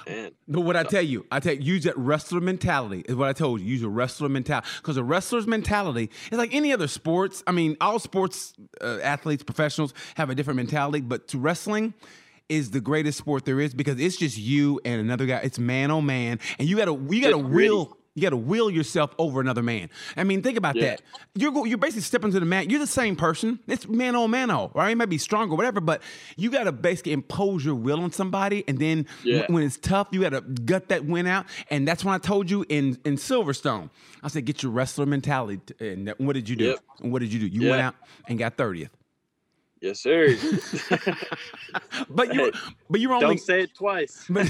[0.06, 3.30] man, But what I tell you, I tell you, use that wrestler mentality is what
[3.30, 3.68] I told you.
[3.68, 7.44] Use a wrestler mentality because a wrestler's mentality is like any other sports.
[7.48, 11.94] I mean, all sports uh, athletes, professionals have a different mentality, but to wrestling
[12.54, 15.38] is the greatest sport there is because it's just you and another guy.
[15.44, 17.98] It's man on man, and you gotta you gotta will.
[18.16, 19.90] You got to will yourself over another man.
[20.16, 20.84] I mean, think about Yeah.
[20.98, 21.02] that.
[21.34, 22.70] You're you're basically stepping to the mat.
[22.70, 23.58] You're the same person.
[23.66, 24.70] It's man on man on.
[24.76, 24.92] Right?
[24.92, 26.04] You might be stronger, whatever, but
[26.38, 29.48] you got to basically impose your will on somebody, and then Yeah.
[29.48, 31.48] when it's tough, you got to gut that win out.
[31.72, 33.90] And that's when I told you in in Silverstone,
[34.22, 35.60] I said get your wrestler mentality.
[35.80, 36.66] And what did you do?
[36.66, 36.80] Yep.
[37.02, 37.48] And what did you do?
[37.48, 37.96] You went out
[38.28, 38.92] and got thirtieth.
[39.84, 40.38] Yes, sir.
[42.10, 42.54] But you
[42.90, 44.26] but you were only Don't say it twice.
[44.30, 44.50] but,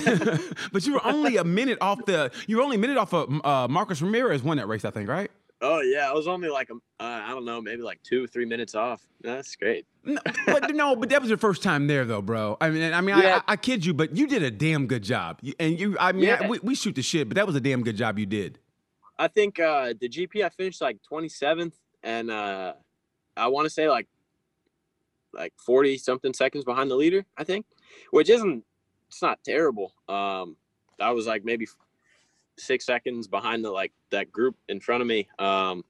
[0.71, 2.31] but you were only a minute off the.
[2.45, 5.09] You were only a minute off of uh, Marcos Ramirez won that race, I think,
[5.09, 5.31] right?
[5.59, 8.45] Oh yeah, I was only like um, uh, I don't know, maybe like two, three
[8.45, 9.01] minutes off.
[9.21, 9.87] That's great.
[10.03, 12.55] No, but no, but that was your first time there, though, bro.
[12.61, 13.35] I mean, I mean, Yeah.
[13.47, 15.39] I, I, I kid you, but you did a damn good job.
[15.59, 16.47] And you, I mean, I- Yeah.
[16.49, 18.59] we, we shoot the shit, but that was a damn good job you did.
[19.17, 22.73] I think uh, the GP I finished like 27th, and uh,
[23.37, 24.07] I want to say like
[25.33, 27.25] like 40 something seconds behind the leader.
[27.37, 27.65] I think,
[28.11, 28.63] which isn't
[29.07, 29.93] it's not terrible.
[30.07, 30.57] Um,
[30.99, 31.67] I was like maybe
[32.57, 35.27] six seconds behind the like that group in front of me.
[35.39, 35.83] Um,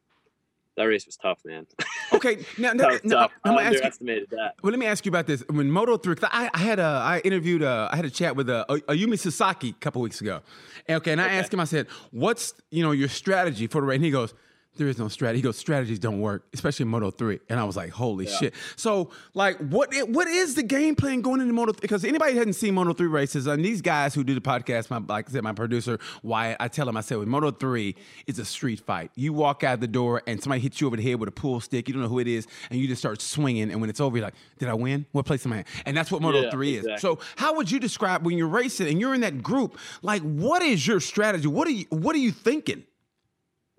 [0.75, 1.67] that race was tough, man.
[2.13, 3.32] okay, now, now, Tough, now tough.
[3.43, 4.25] I'm I gonna ask you.
[4.32, 4.56] that.
[4.63, 5.43] Well, let me ask you about this.
[5.49, 8.49] When Moto three, I, I had a, I interviewed, uh, I had a chat with
[8.49, 10.41] a, a Ayumu Sasaki a couple weeks ago.
[10.88, 13.88] And, okay, and I asked him, I said, "What's you know your strategy for the
[13.88, 14.34] race?" And he goes,
[14.75, 17.39] "There is no strategy." He goes, "Strategies don't work, especially in Moto three.
[17.49, 21.41] And I was like, "Holy shit!" So, like, what what is the game plan going
[21.41, 21.73] into Moto?
[21.73, 24.97] Because anybody hadn't seen Moto three races, and these guys who do the podcast, my
[25.07, 27.95] like I said, my producer Wyatt, I tell him, I said, with Moto three,
[28.27, 29.12] it's a street fight.
[29.15, 31.59] You walk out the door and somebody hits you over the head with a pool
[31.59, 31.88] stick.
[31.88, 33.71] You don't know who it is, and you just start swinging.
[33.71, 35.05] And when it's over, you're like, "Did I win?
[35.12, 37.01] What place am I in?" And that's what Moto Yeah, three is.
[37.01, 39.77] So, how would you describe when you're racing and you're in that group?
[40.01, 41.47] Like, what is your strategy?
[41.47, 42.83] What are you What are you thinking?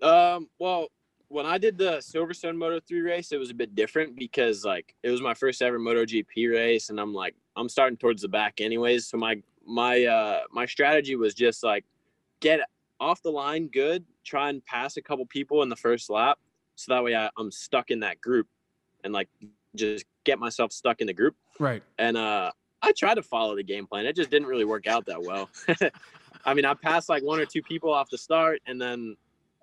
[0.05, 0.87] Um, well,
[1.29, 4.95] when I did the Silverstone Moto 3 race, it was a bit different because like
[5.03, 8.61] it was my first ever MotoGP race and I'm like I'm starting towards the back
[8.61, 11.83] anyways, so my my uh my strategy was just like
[12.39, 12.59] get
[12.99, 16.37] off the line good, try and pass a couple people in the first lap
[16.75, 18.47] so that way I, I'm stuck in that group
[19.03, 19.27] and like
[19.75, 21.81] just get myself stuck in the group Right.
[21.97, 24.05] and uh I tried to follow the game plan.
[24.05, 25.49] It just didn't really work out that well.
[26.45, 29.15] I mean, I passed like one or two people off the start, and then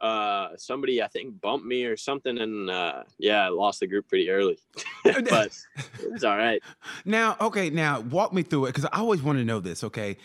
[0.02, 4.08] uh somebody I think bumped me or something, and uh yeah, I lost the group
[4.08, 4.58] pretty early.
[5.04, 5.56] but
[6.02, 6.62] it was all right.
[7.04, 9.84] Now, okay, now walk me through it because I always want to know this.
[9.84, 10.18] Okay,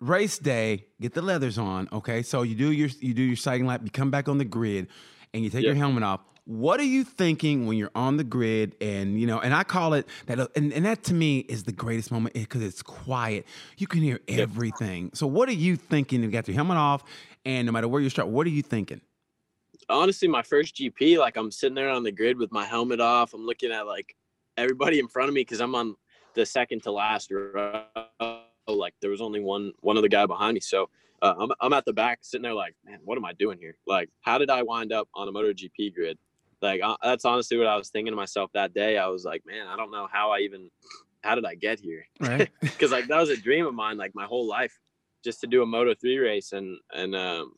[0.00, 1.88] race day, get the leathers on.
[1.92, 4.44] Okay, so you do your you do your sighting lap, you come back on the
[4.44, 4.88] grid,
[5.32, 6.20] and you take your helmet off.
[6.46, 8.76] What are you thinking when you're on the grid?
[8.78, 11.72] And you know, and I call it that, and, and that to me is the
[11.72, 13.46] greatest moment because it's quiet.
[13.78, 15.10] You can hear everything.
[15.14, 16.22] So, what are you thinking?
[16.22, 17.02] You got your helmet off,
[17.46, 19.00] and no matter where you start, what are you thinking?
[19.88, 23.32] Honestly, my first GP, like I'm sitting there on the grid with my helmet off.
[23.32, 24.14] I'm looking at like
[24.58, 25.96] everybody in front of me because I'm on
[26.34, 27.84] the second to last row.
[28.68, 30.90] Like there was only one one other guy behind me, so
[31.22, 33.76] uh, I'm I'm at the back sitting there like, man, what am I doing here?
[33.86, 36.18] Like, how did I wind up on a MotoGP grid?
[36.62, 38.98] Like uh, that's honestly what I was thinking to myself that day.
[38.98, 40.70] I was like, man, I don't know how I even
[41.22, 42.06] how did I get here?
[42.20, 42.50] Right.
[42.60, 44.78] because like that was a dream of mine like my whole life
[45.24, 47.54] just to do a moto 3 race and and um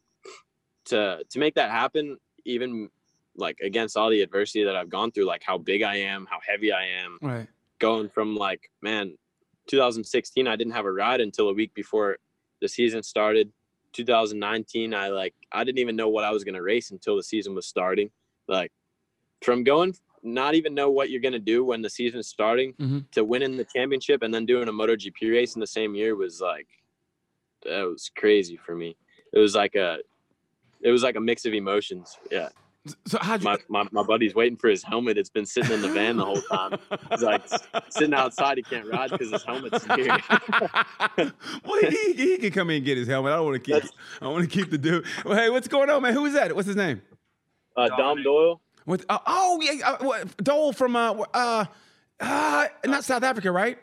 [0.86, 2.88] to to make that happen even
[3.36, 6.38] like against all the adversity that i've gone through like how big i am how
[6.46, 7.48] heavy i am right.
[7.80, 9.16] going from like man
[9.66, 12.16] 2016 i didn't have a ride until a week before
[12.62, 13.50] the season started
[13.92, 17.22] 2019 i like i didn't even know what i was going to race until the
[17.22, 18.08] season was starting
[18.48, 18.70] like
[19.46, 23.08] from going not even know what you're going to do when the season's starting Mhm.
[23.12, 26.40] to winning the championship and then doing a MotoGP race in the same year was
[26.40, 26.66] like
[27.64, 28.96] that was crazy for me.
[29.32, 29.98] It was like a
[30.82, 32.18] it was like a mix of emotions.
[32.30, 32.48] Yeah.
[33.06, 33.44] So how'd you?
[33.44, 35.16] My, my, my buddy's waiting for his helmet.
[35.18, 36.78] It's been sitting in the van the whole time.
[37.10, 37.42] He's like
[37.88, 38.56] sitting outside.
[38.58, 40.18] He can't ride because his helmet's here.
[41.64, 43.32] well, he, he can come in and get his helmet.
[43.32, 43.74] I don't want to keep.
[43.82, 45.04] That's- I want to keep the dude.
[45.24, 46.12] Well, hey, what's going on, man?
[46.14, 46.54] Who is that?
[46.54, 47.02] What's his name?
[47.76, 48.60] Uh, Dom Doyle.
[48.86, 49.04] What?
[49.08, 51.66] Uh, oh, yeah, uh, Dole from uh, uh,
[52.18, 53.78] uh, not South Africa, right?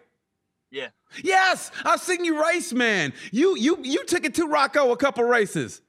[0.72, 0.88] Yeah.
[1.24, 3.14] Yes, I've seen you race, man.
[3.32, 5.84] You you you took it to Rocco a couple races,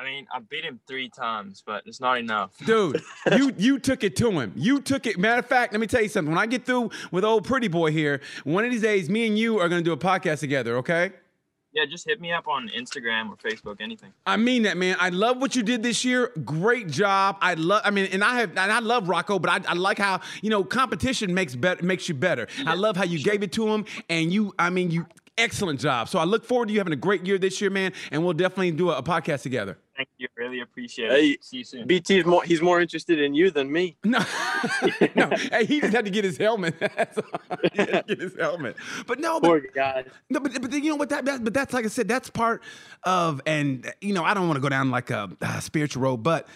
[0.00, 2.56] I mean, I beat him three times, but it's not enough.
[2.64, 3.02] dude.
[3.36, 4.52] you you took it to him.
[4.56, 5.18] You took it.
[5.18, 6.32] Matter of fact, let me tell you something.
[6.34, 9.38] When I get through with old pretty boy here, one of these days, me and
[9.38, 10.78] you are gonna do a podcast together.
[10.78, 11.12] Okay?
[11.72, 14.12] Yeah, just hit me up on Instagram or Facebook, anything.
[14.26, 14.96] I mean that, man.
[14.98, 16.32] I love what you did this year.
[16.44, 17.36] Great job.
[17.40, 17.82] I love.
[17.84, 20.50] I mean, and I have, and I love Rocco, but I, I like how you
[20.50, 22.48] know competition makes better, makes you better.
[22.66, 24.52] I love how you gave it to him, and you.
[24.58, 25.06] I mean, you
[25.38, 26.08] excellent job.
[26.08, 27.92] So I look forward to you having a great year this year, man.
[28.10, 29.78] And we'll definitely do a, a podcast together.
[30.00, 30.28] Thank you.
[30.34, 31.44] Really appreciate Hey, it.
[31.44, 31.86] See you soon.
[31.86, 33.98] BT's more he's more interested in you than me.
[34.02, 34.20] No,
[35.14, 35.28] no.
[35.52, 36.74] Hey, he just had to get his helmet.
[37.74, 38.76] He get his helmet.
[39.06, 40.04] But no, but Poor guy.
[40.30, 41.10] No, but, but you know what?
[41.10, 42.62] That, that but that's like I said, that's part
[43.02, 46.22] of, and you know, I don't want to go down like a, uh spiritual road,
[46.22, 46.48] but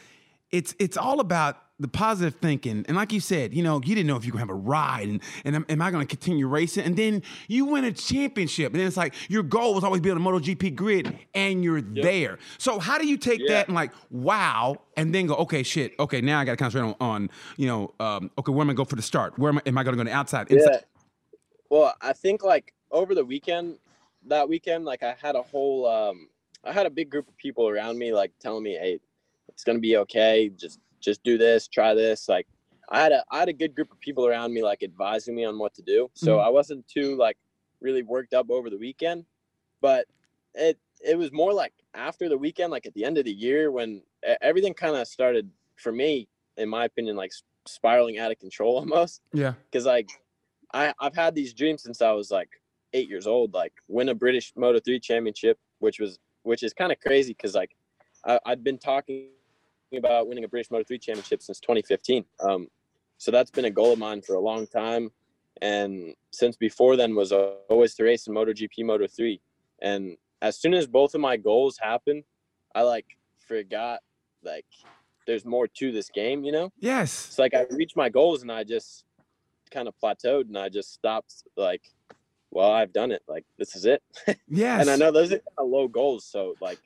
[0.51, 2.85] it's it's all about the positive thinking.
[2.87, 4.61] And like you said, you know, you didn't know if you were gonna have a
[4.61, 6.85] ride, and and am, am I gonna continue racing?
[6.85, 10.11] And then you win a championship, and then it's like your goal was always be
[10.11, 12.39] on the MotoGP grid, and you're there.
[12.59, 13.55] So how do you take Yeah.
[13.55, 16.95] that and like, wow, and then go, okay, shit, okay, now I got to concentrate
[17.01, 19.39] on, on, you know, um, okay, where am I going to go for the start?
[19.39, 20.51] Where am I, am I going to go the outside?
[20.51, 20.71] Inside?
[20.73, 20.79] Yeah.
[21.71, 23.79] Well, I think like over the weekend,
[24.27, 26.29] that weekend, like I had a whole, um,
[26.63, 29.01] I had a big group of people around me, like telling me, "Hey,
[29.49, 30.51] it's gonna be okay.
[30.57, 32.47] Just, just do this, try this." Like,
[32.91, 35.45] I had a, I had a good group of people around me, like advising me
[35.45, 36.11] on what to do.
[36.15, 36.45] So Mhm.
[36.45, 37.39] I wasn't too like
[37.81, 39.25] really worked up over the weekend,
[39.81, 40.07] but
[40.55, 43.71] it, it was more like after the weekend, like at the end of the year,
[43.71, 44.03] when
[44.41, 47.33] everything kind of started for me, in my opinion, like
[47.67, 49.55] spiraling out of control almost Yeah.
[49.71, 50.09] because like
[50.73, 52.51] I I've had these dreams since I was like
[52.93, 56.93] eight years old, like win a British Moto three championship, which was which is kind
[56.93, 57.75] of crazy because like
[58.25, 59.29] I, I'd been talking
[59.99, 62.25] about winning a British Moto three championship since 2015.
[62.41, 62.69] Um,
[63.19, 65.11] so that's been a goal of mine for a long time.
[65.63, 69.41] And since before then was uh, always to race in MotoGP Moto 3.
[69.83, 72.25] And as soon as both of my goals happened,
[72.75, 73.07] I like
[73.47, 74.01] forgot
[74.43, 74.67] like
[75.27, 76.71] there's more to this game, you know?
[76.79, 77.29] Yes.
[77.29, 79.05] It's like I reached my goals and I just
[79.71, 81.83] kind of plateaued and I just stopped like,
[82.51, 83.23] well, I've done it.
[83.27, 84.03] Like this is it.
[84.49, 84.83] Yes.
[84.83, 86.25] and I know those are kind of low goals.
[86.25, 86.79] So like,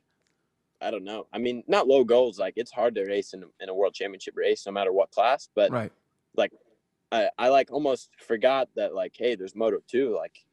[0.80, 1.26] I don't know.
[1.32, 2.38] I mean, not low goals.
[2.38, 5.48] Like it's hard to race in, in a world championship race, no matter what class.
[5.54, 5.92] But Right.
[7.10, 10.14] I, I like almost forgot that like, hey, there's Moto two.
[10.14, 10.44] Like,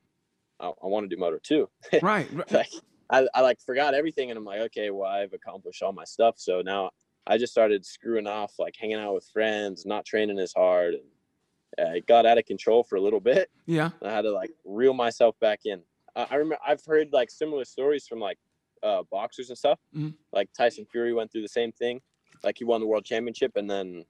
[0.60, 1.70] I, I want to do Moto two.
[2.02, 2.28] Right.
[2.34, 2.52] right.
[2.52, 2.70] like,
[3.10, 6.36] I, I like forgot everything, and I'm like, okay, well, I've accomplished all my stuff.
[6.38, 6.92] So now
[7.28, 11.04] I just started screwing off, like hanging out with friends, not training as hard, and
[11.88, 13.50] uh, it got out of control for a little bit.
[13.66, 13.90] Yeah.
[14.02, 15.82] I had to like reel myself back in.
[16.16, 18.40] I, I remember I've heard like similar stories from like
[18.86, 19.80] uh, boxers and stuff.
[19.96, 20.14] Mhm.
[20.32, 22.02] Like Tyson Fury went through the same thing.
[22.44, 24.06] Like he won the world championship and then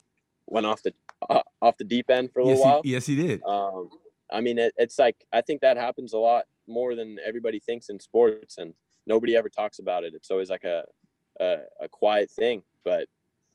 [0.48, 0.94] went off the
[1.30, 2.82] uh, off the deep end for a Yes little while.
[2.84, 3.42] he, yes, he did.
[3.44, 3.90] Um,
[4.32, 7.90] I mean, it, it's like I think that happens a lot more than everybody thinks
[7.90, 8.74] in sports, and
[9.08, 10.14] nobody ever talks about it.
[10.14, 10.84] It's always like a
[11.40, 12.64] a, a quiet thing.
[12.84, 13.08] But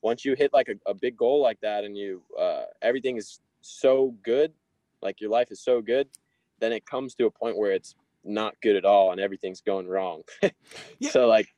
[0.02, 3.40] once you hit like a, a big goal like that, and you uh, everything is
[3.60, 4.52] so good,
[5.02, 6.08] like your life is so good,
[6.60, 9.88] then it comes to a point where it's not good at all, and everything's going
[9.88, 10.22] wrong.
[10.98, 11.10] Yeah.
[11.10, 11.48] So like,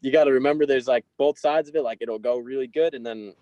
[0.00, 1.82] you got to remember there's like both sides of it.
[1.82, 3.34] Like it'll go really good, and then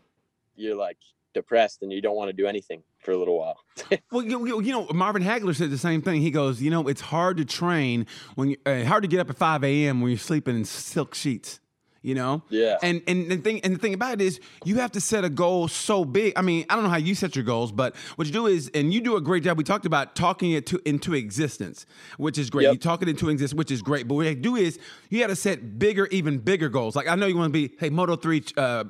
[0.57, 0.97] you're like
[1.35, 3.59] depressed and you don't want to do anything for a little while.
[4.13, 6.21] Well, you, you- know, Marvin Hagler said the same thing.
[6.21, 9.29] He goes, you know, it's hard to train when you, uh, hard to get up
[9.31, 10.01] at 5 a.m.
[10.01, 11.59] when you're sleeping in silk sheets.
[12.05, 12.77] You know, Yeah.
[12.83, 15.31] and and the thing and the thing about it is you have to set a
[15.31, 16.35] goal so big.
[16.37, 18.71] I mean, I don't know how you set your goals, but what you do is,
[18.75, 19.57] and you do a great job.
[19.57, 21.87] We talked about talking it to into existence,
[22.19, 22.65] which is great.
[22.65, 22.73] Yep.
[22.75, 24.07] You talk it into existence, which is great.
[24.07, 26.95] But what you do is you got to set bigger, even bigger goals.
[26.95, 28.85] Like I know you want to be, hey, Moto three uh,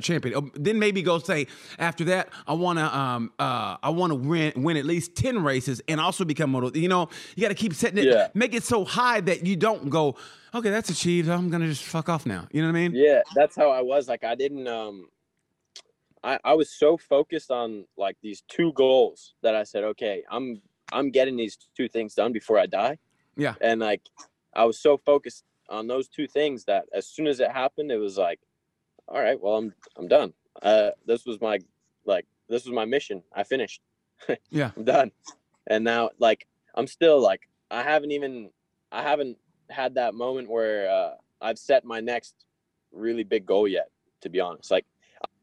[0.00, 0.36] champion.
[0.36, 1.48] Oh, Then maybe go say
[1.80, 5.42] after that, I want to, um, uh, I want to win win at least ten
[5.42, 6.70] races and also become Moto.
[6.78, 8.28] You know, you got to keep setting it, Yeah.
[8.34, 10.14] make it so high that you don't go,
[10.54, 11.28] okay, that's achieved.
[11.28, 12.46] I'm gonna just fuck off now.
[12.50, 12.92] You know what I mean?
[12.94, 15.06] yeah that's how i was like i didn't um
[16.24, 20.60] i i was so focused on like these two goals that i said okay i'm
[20.92, 22.98] i'm getting these two things done before i die
[23.36, 23.54] Yeah.
[23.60, 24.02] and like
[24.54, 27.96] i was so focused on those two things that as soon as it happened it
[27.98, 28.40] was like
[29.08, 30.32] all right well i'm i'm done
[30.62, 31.58] uh this was my
[32.04, 33.80] like this was my mission i finished
[34.50, 34.70] Yeah.
[34.76, 35.12] i'm done
[35.68, 38.50] and now like i'm still like i haven't even
[38.92, 39.38] i haven't
[39.70, 42.34] had that moment where uh, i've set my next
[42.92, 44.84] really big goal yet to be honest like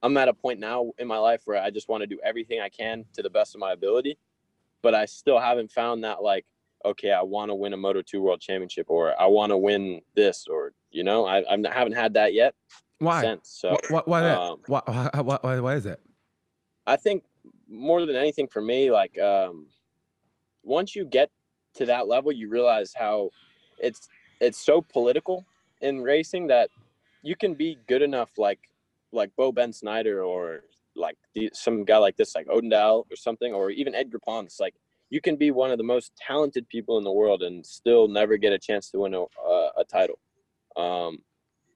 [0.03, 2.59] i'm at a point now in my life where i just want to do everything
[2.59, 4.17] i can to the best of my ability
[4.81, 6.45] but i still haven't found that like
[6.85, 10.01] okay i want to win a moto 2 world championship or i want to win
[10.15, 12.53] this or you know i, I haven't had that yet
[12.99, 13.21] Why?
[13.21, 14.39] since so Why, why that?
[14.39, 15.99] um, why, why, why, why, why is that?
[16.85, 17.23] I think
[17.69, 19.67] more than anything for me, like um,
[20.63, 21.29] once you get
[21.75, 23.29] to that level, you realize how
[23.77, 24.07] it's
[24.39, 25.45] it's so political
[25.81, 26.69] in racing that
[27.23, 28.59] you can be good enough, like
[29.11, 30.61] like Bo Bendsneyder or
[30.95, 34.57] like the, some guy like this, like Odendaal or something, or even Edgar Pons.
[34.59, 34.75] Like
[35.09, 38.37] you can be one of the most talented people in the world and still never
[38.37, 39.23] get a chance to win a,
[39.77, 40.19] a, title.
[40.75, 41.19] Um,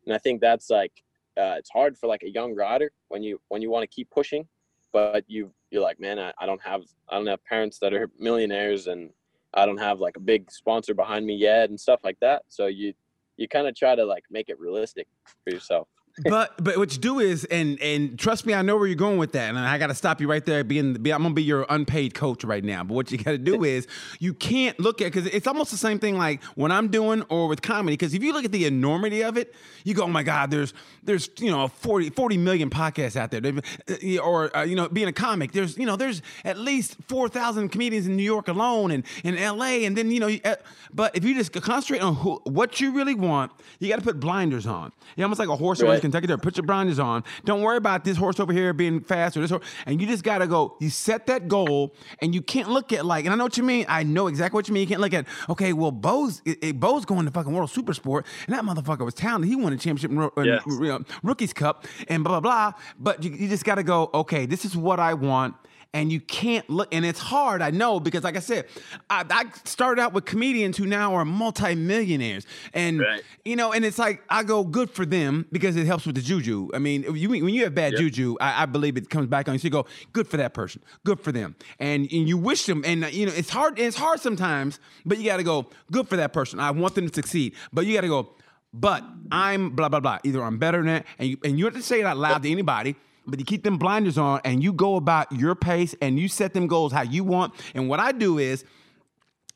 [0.06, 0.92] and I think that's like
[1.38, 4.10] uh, it's hard for like a young rider when you when you want to keep
[4.10, 4.48] pushing
[4.92, 8.10] but you you're like man I, I don't have i don't have parents that are
[8.20, 9.12] millionaires and
[9.54, 12.44] i don't have like a big sponsor behind me yet and stuff like that.
[12.48, 12.94] So you
[13.38, 15.08] you kind of try to like make it realistic
[15.44, 15.88] for yourself
[16.24, 19.18] but but what you do is and and trust me, I know where you're going
[19.18, 20.64] with that, and I got to stop you right there.
[20.64, 22.84] Being, be, I'm gonna be your unpaid coach right now.
[22.84, 23.88] But what you got to do is
[24.20, 27.48] you can't look at because it's almost the same thing like when I'm doing or
[27.48, 27.94] with comedy.
[27.94, 29.54] Because if you look at the enormity of it,
[29.84, 33.42] you go, oh my god, there's there's you know 40, 40 million podcasts out there,
[33.46, 37.30] uh, or uh, you know being a comic, there's you know there's at least four
[37.30, 39.86] thousand comedians in New York alone and in L.A.
[39.86, 40.56] and then you know, uh,
[40.94, 44.20] but if you just concentrate on who, what you really want, you got to put
[44.20, 44.92] blinders on.
[45.16, 46.02] You're almost like a horse Right.
[46.12, 46.42] Kentucky Derby.
[46.42, 47.24] Put your blinders on.
[47.46, 49.64] Don't worry about this horse over here being fast or this horse.
[49.86, 50.76] And you just gotta go.
[50.80, 53.26] You set that goal, and you can't look at like.
[53.26, 53.86] And I know what you mean.
[53.88, 54.82] I know exactly what you mean.
[54.82, 55.26] You can't look at.
[55.50, 59.06] Okay, well, Bo's it, it- Bo's going to fucking World Super Sport, and that motherfucker
[59.06, 59.50] was talented.
[59.50, 61.02] He won a championship in, Yes.
[61.24, 62.80] Rookies Cup, and blah blah blah.
[63.00, 64.10] But you, you just gotta go.
[64.14, 65.56] Okay, this is what I want.
[65.94, 68.66] And you can't look, and it's hard, I know, because like I said,
[69.10, 73.22] I, I started out with comedians who now are multimillionaires, and Right.
[73.44, 76.22] you know, and it's like I go good for them because it helps with the
[76.22, 76.70] juju.
[76.74, 78.00] I mean, if you when you have bad Yep.
[78.00, 79.60] juju, I, I believe it comes back on you.
[79.60, 82.84] So you go good for that person, good for them, and, and you wish them.
[82.86, 83.78] And you know, it's hard.
[83.78, 86.60] It's hard sometimes, but you got to go good for that person.
[86.62, 88.30] I want them to succeed, but you got to go.
[88.74, 90.20] But I'm blah blah blah.
[90.24, 92.44] Either I'm better than that, and you and you have to say it out loud
[92.44, 92.96] to anybody.
[93.28, 96.54] But you keep them blinders on and you go about your pace and you set
[96.54, 97.54] them goals how you want.
[97.74, 98.66] And what I do is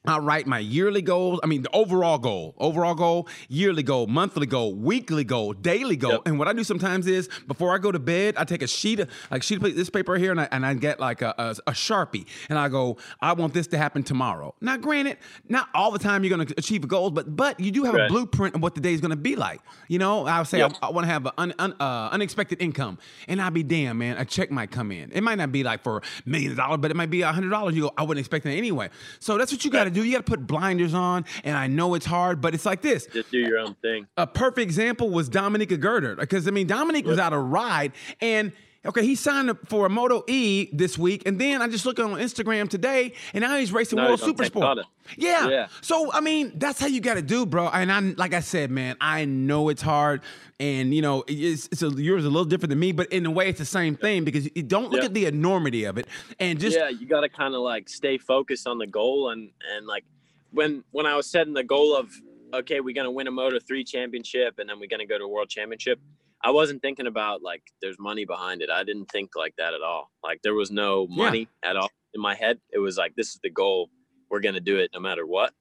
[0.07, 1.39] I write my yearly goals.
[1.43, 6.11] I mean, the overall goal, overall goal, yearly goal, monthly goal, weekly goal, daily goal.
[6.11, 6.21] Yep.
[6.25, 8.99] And what I do sometimes is before I go to bed, I take a sheet
[8.99, 11.55] of like sheet of this paper here, and I, and I get like a, a,
[11.67, 14.55] a sharpie, and I go, I want this to happen tomorrow.
[14.61, 15.17] Now, granted,
[15.49, 18.07] not all the time you're going to achieve goals, but but you do have a
[18.07, 19.61] blueprint of what the day is going to be like.
[19.87, 20.73] You know, I'll say Yep.
[20.81, 22.97] I, I want to have an un, un, uh, unexpected income,
[23.27, 25.11] and I'll be damn man, a check might come in.
[25.11, 27.49] It might not be like for millions of dollars, but it might be a hundred
[27.49, 27.75] dollars.
[27.75, 28.89] You go, I wouldn't expect that anyway.
[29.19, 30.03] So that's what you got to do.
[30.03, 33.07] You got to put blinders on, and I know it's hard, but it's like this.
[33.07, 34.07] Just do your own thing.
[34.17, 38.51] A perfect example was Dominique Aegerter, because I mean Dominic was out of ride and.
[38.85, 41.99] Okay, he signed up for a Moto E this week, and then I just looked
[41.99, 44.79] on Instagram today, and now he's racing Now World he's Super Sport.
[45.17, 45.49] Yeah.
[45.49, 45.67] Yeah.
[45.81, 47.67] So I mean, that's how you got to do, bro.
[47.67, 50.21] And I, like I said, man, I know it's hard,
[50.59, 53.25] and you know, it's, it's a, yours is a little different than me, but in
[53.25, 55.05] a way, it's the same thing because you don't look Yeah.
[55.05, 56.07] at the enormity of it,
[56.39, 59.49] and just yeah, you got to kind of like stay focused on the goal and
[59.75, 60.05] and like
[60.51, 62.11] when when I was setting the goal of
[62.53, 65.27] okay, we're gonna win a Moto Three championship and then we're gonna go to a
[65.27, 65.99] World Championship.
[66.45, 68.69] I wasn't thinking about like there's money behind it.
[68.69, 70.11] I didn't think like that at all.
[70.23, 71.15] Like there was no Yeah.
[71.25, 72.59] money at all in my head.
[72.71, 73.89] It was like this is the goal.
[74.29, 75.53] We're gonna do it no matter what.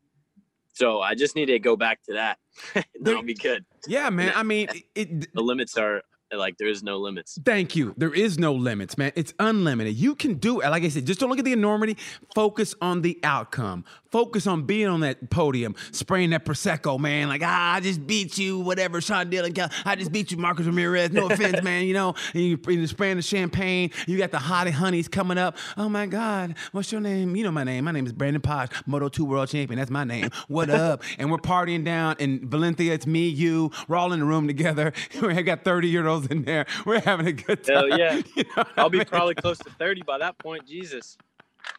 [0.75, 2.39] So I just need to go back to that.
[3.07, 3.65] I'll be good.
[3.87, 4.33] yeah, man.
[4.35, 7.39] I mean, it The limits are like there is no limits.
[7.45, 7.95] Thank you.
[7.97, 9.13] There is no limits, man.
[9.15, 9.95] It's unlimited.
[9.95, 10.69] You can do it.
[10.69, 11.97] Like I said, just don't look at the enormity.
[12.35, 13.85] Focus on the outcome.
[14.15, 17.27] Focus on being on that podium, spraying that prosecco, man.
[17.27, 19.01] Like ah, I just beat you, whatever.
[19.01, 21.11] Sean Dylan, I just beat you, Marcos Ramirez.
[21.11, 21.85] No offense, man.
[21.85, 23.91] You know, and you, you're spraying the champagne.
[24.07, 25.57] You got the hottie honeys coming up.
[25.77, 27.35] Oh my God, what's your name?
[27.35, 27.87] You know my name.
[27.87, 29.81] My name is Brandon Paasch, Moto Two World Champion.
[29.81, 30.31] That's my name.
[30.47, 31.03] What up?
[31.19, 32.93] and we're partying down in Valencia.
[32.93, 33.73] It's me, you.
[33.89, 34.93] We're all in the room together.
[35.25, 36.67] We got 30 year olds in there.
[36.87, 37.91] We're having a good time.
[37.91, 38.23] Hell yeah.
[38.37, 40.69] You know I'll I be probably close to 30 by that point.
[40.69, 41.19] Jesus.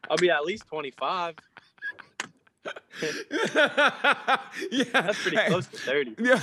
[0.09, 1.35] I'll be at least 25.
[4.71, 6.15] yeah, That's pretty close to 30.
[6.19, 6.41] Yeah.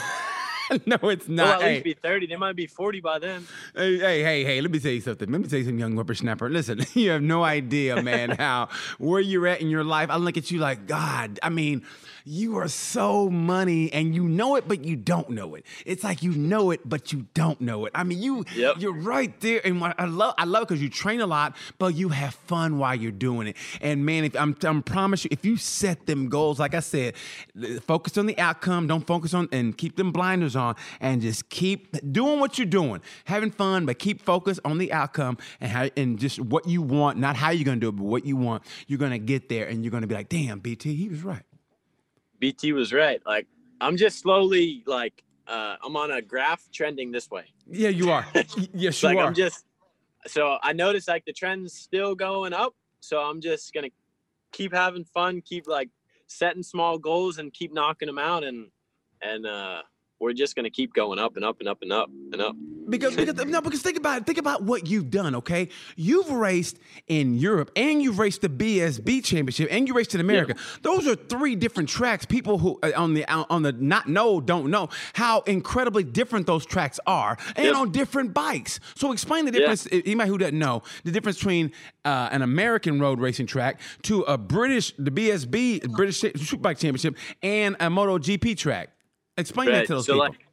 [0.87, 1.57] no, it's not.
[1.57, 2.27] at Hey, least be 30.
[2.27, 3.47] They might be 40 by then.
[3.75, 5.31] hey, hey, hey, hey, let me tell you something.
[5.31, 6.49] Let me tell you something, young whippersnapper.
[6.51, 8.69] Listen, you have no idea, man, how
[8.99, 10.11] where you're at in your life.
[10.11, 11.83] I look at you like, God, I mean,
[12.25, 15.67] you are so money and you know it, but you don't know it.
[15.85, 17.93] It's like you know it, but you don't know it.
[17.97, 18.77] I mean, you Yep.
[18.79, 19.61] you're right there.
[19.65, 22.79] And what I love I love because you train a lot, but you have fun
[22.79, 23.57] while you're doing it.
[23.81, 27.15] And man, if I'm I'm promise you, if you set them goals, like I said,
[27.89, 30.62] focus on the outcome, don't focus on and keep them blinders on
[31.01, 33.01] and just keep doing what you're doing.
[33.25, 37.19] Having fun, but keep focused on the outcome and how and just what you want,
[37.19, 38.63] not how you're gonna do it, but what you want.
[38.87, 41.45] You're gonna get there and you're gonna be like, damn, BT, he was right.
[42.43, 43.23] BT was right.
[43.25, 43.47] Like,
[43.81, 47.45] I'm just slowly, like, uh, I'm on a graph trending this way.
[47.71, 48.27] Yeah, you are.
[48.75, 49.27] Yes, you like, are.
[49.27, 49.65] I'm just,
[50.27, 52.75] so I noticed, like, the trend's still going up.
[52.99, 53.91] So I'm just to
[54.51, 55.89] keep having fun, keep, like,
[56.27, 58.43] setting small goals and keep knocking them out.
[58.43, 58.71] And,
[59.23, 59.83] and, uh,
[60.23, 62.57] we're just going to keep going up and up and up and up and up.
[62.89, 64.27] Because, because no, because think about it.
[64.27, 65.37] Think about what you've done.
[65.37, 70.21] Okay, you've raced in Europe, and you've raced the BSB Championship, and you raced in
[70.21, 70.57] America.
[70.83, 72.25] Those are three different tracks.
[72.27, 76.67] People who uh, on the on the not know don't know how incredibly different those
[76.67, 77.77] tracks are, and Yep.
[77.77, 78.81] on different bikes.
[78.97, 79.59] So explain the Yeah.
[79.61, 79.87] difference.
[79.93, 81.71] Anybody who doesn't know the difference between
[82.05, 87.77] uh, an American road racing track to a British, the BSB British Superbike Championship, and
[87.79, 88.91] a MotoGP track.
[89.37, 90.27] Explain that to those so people.
[90.29, 90.47] like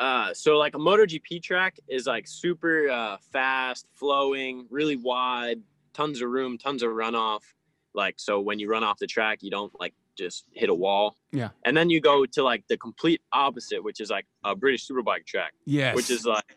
[0.00, 5.60] uh so like a MotoGP track is like super uh fast, flowing, really wide,
[5.92, 7.40] tons of room, tons of runoff.
[7.94, 11.16] Like so when you run off the track, you don't like just hit a wall.
[11.32, 11.50] Yeah.
[11.64, 15.26] And then you go to like the complete opposite, which is like a British Superbike
[15.26, 15.94] track, Yeah.
[15.94, 16.56] which is like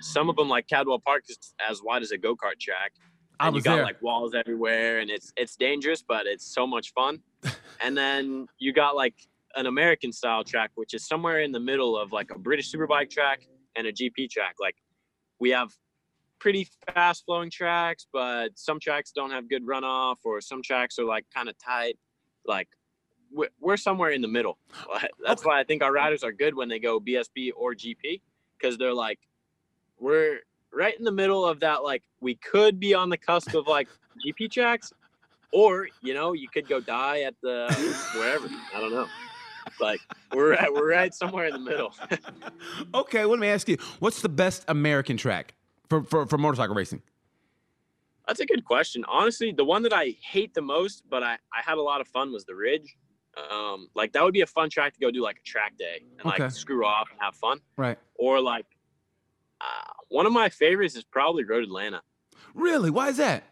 [0.00, 2.92] some of them like Cadwell Park is as wide as a go-kart track.
[3.40, 3.84] I and was you got there.
[3.84, 7.18] like walls everywhere and it's it's dangerous but it's so much fun
[7.80, 9.14] and then you got like
[9.56, 13.10] an american style track which is somewhere in the middle of like a british superbike
[13.10, 13.42] track
[13.76, 14.56] and a gp track.
[14.60, 14.76] Like
[15.38, 15.70] we have
[16.38, 21.04] pretty fast flowing tracks but some tracks don't have good runoff or some tracks are
[21.04, 21.98] like kind of tight.
[22.46, 22.68] Like
[23.32, 24.58] we're, we're somewhere in the middle.
[25.24, 28.20] That's why i think our riders are good when they go bsb or gp
[28.58, 29.18] because they're like
[30.00, 30.40] we're
[30.72, 33.88] right in the middle of that like we could be on the cusp of like
[34.26, 34.92] gp tracks
[35.52, 37.66] or you know you could go die at the
[38.16, 38.48] wherever.
[38.74, 39.06] I don't know
[39.80, 40.00] like
[40.34, 41.94] we're right we're right somewhere in the middle
[42.94, 45.54] Okay, well, let me ask you, what's the best American track
[45.88, 47.02] for, for, for motorcycle racing?
[48.26, 51.60] that's a good question honestly the one that i hate the most but i i
[51.64, 52.96] had a lot of fun was the ridge
[53.50, 56.04] um like that would be a fun track to go do like a track day
[56.20, 56.44] and Okay.
[56.44, 57.98] like screw off and have fun Right.
[58.14, 58.66] or like
[59.60, 62.02] Uh, one of my favorites is probably Road Atlanta.
[62.54, 62.90] Really?
[62.90, 63.44] Why is that?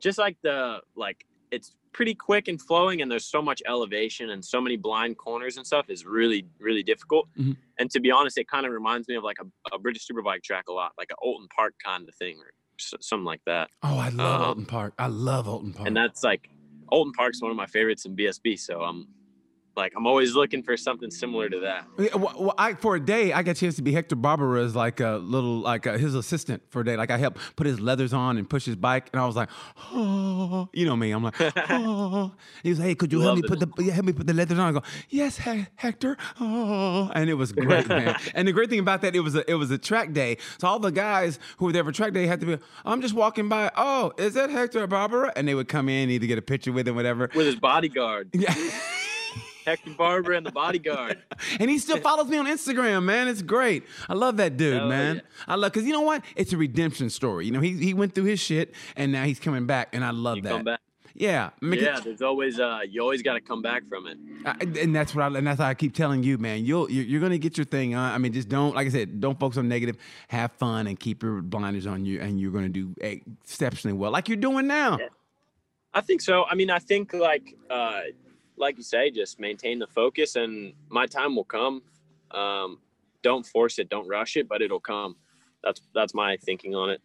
[0.00, 4.44] Just like the like, it's pretty quick and flowing, and there's so much elevation and
[4.44, 7.26] so many blind corners and stuff is really really difficult.
[7.38, 7.56] Mhm.
[7.78, 10.42] And to be honest, it kind of reminds me of like a, a British Superbike
[10.42, 13.70] track a lot, like a Oulton Park kind of thing or s- something like that.
[13.82, 14.94] Oh, I love Um, Oulton Park.
[14.98, 15.86] I love Oulton Park.
[15.88, 16.50] And that's like
[16.92, 18.58] Oulton Park's one of my favorites in BSB.
[18.58, 19.08] So I'm
[19.76, 21.86] like I'm always looking for something similar to that.
[21.98, 25.00] Yeah, well, I, for a day, I got a chance to be Hector Barbera's like
[25.00, 26.96] a little, like uh his assistant for a day.
[26.96, 29.48] Like I helped put his leathers on and push his bike, and I was like,
[29.92, 31.10] oh, you know me.
[31.10, 31.34] I'm like,
[31.70, 32.32] oh.
[32.62, 34.58] He was, hey, could you help me Loving put the help me put the leathers
[34.58, 34.68] on?
[34.68, 36.16] I go, yes, he- Hector.
[36.40, 38.16] Oh, and it was great, man.
[38.34, 40.68] and the great thing about that, it was a it was a track day, so
[40.68, 43.48] all the guys who were there for track day had to be, I'm just walking
[43.48, 43.70] by.
[43.76, 45.32] Oh, is that Hector Barbera?
[45.36, 47.30] And they would come in, need to get a picture with him, whatever.
[47.34, 48.54] With his bodyguard, Yeah.
[49.64, 51.22] Hector Barber and the bodyguard.
[51.60, 53.28] and he still follows me on Instagram, man.
[53.28, 53.84] It's great.
[54.08, 55.16] I love that dude, Hell man.
[55.16, 55.20] yeah.
[55.48, 56.22] I love because you know what?
[56.36, 57.46] It's a redemption story.
[57.46, 60.10] You know, he he went through his shit and now he's coming back, and I
[60.10, 60.48] love You that.
[60.50, 60.80] come back.
[61.16, 64.18] Yeah, I mean, Yeah, there's always uh you always got to come back from it.
[64.44, 66.64] I- and that's what I and that's how I keep telling you, man.
[66.64, 68.12] You'll you're, you're gonna get your thing on.
[68.12, 69.96] I mean, just don't like I said, don't focus on negative.
[70.26, 74.28] Have fun and keep your blinders on you, and you're gonna do exceptionally well, like
[74.28, 74.98] you're doing now.
[74.98, 75.06] Yeah.
[75.96, 76.44] I think so.
[76.50, 78.00] I mean, I think like uh
[78.56, 81.82] like you say, just maintain the focus and my time will come.
[82.30, 82.78] Um
[83.22, 85.16] don't force it, don't rush it, but it'll come.
[85.62, 87.00] That's that's my thinking on it.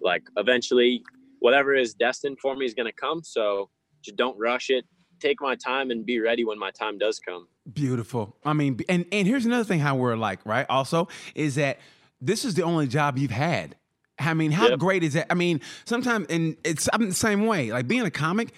[0.00, 1.02] Like eventually
[1.40, 3.68] whatever is destined for me is going to come, so
[4.02, 4.86] just don't rush it.
[5.20, 7.48] Take my time and be ready when my time does come.
[7.70, 8.36] Beautiful.
[8.44, 10.66] I mean, and and here's another thing how we're like, right?
[10.70, 11.80] Also, is that
[12.20, 13.76] this is the only job you've had.
[14.18, 14.78] I mean, how Yep.
[14.78, 15.26] great is that?
[15.30, 17.72] I mean, sometimes, and it's I'm the same way.
[17.72, 18.52] Like being a comic,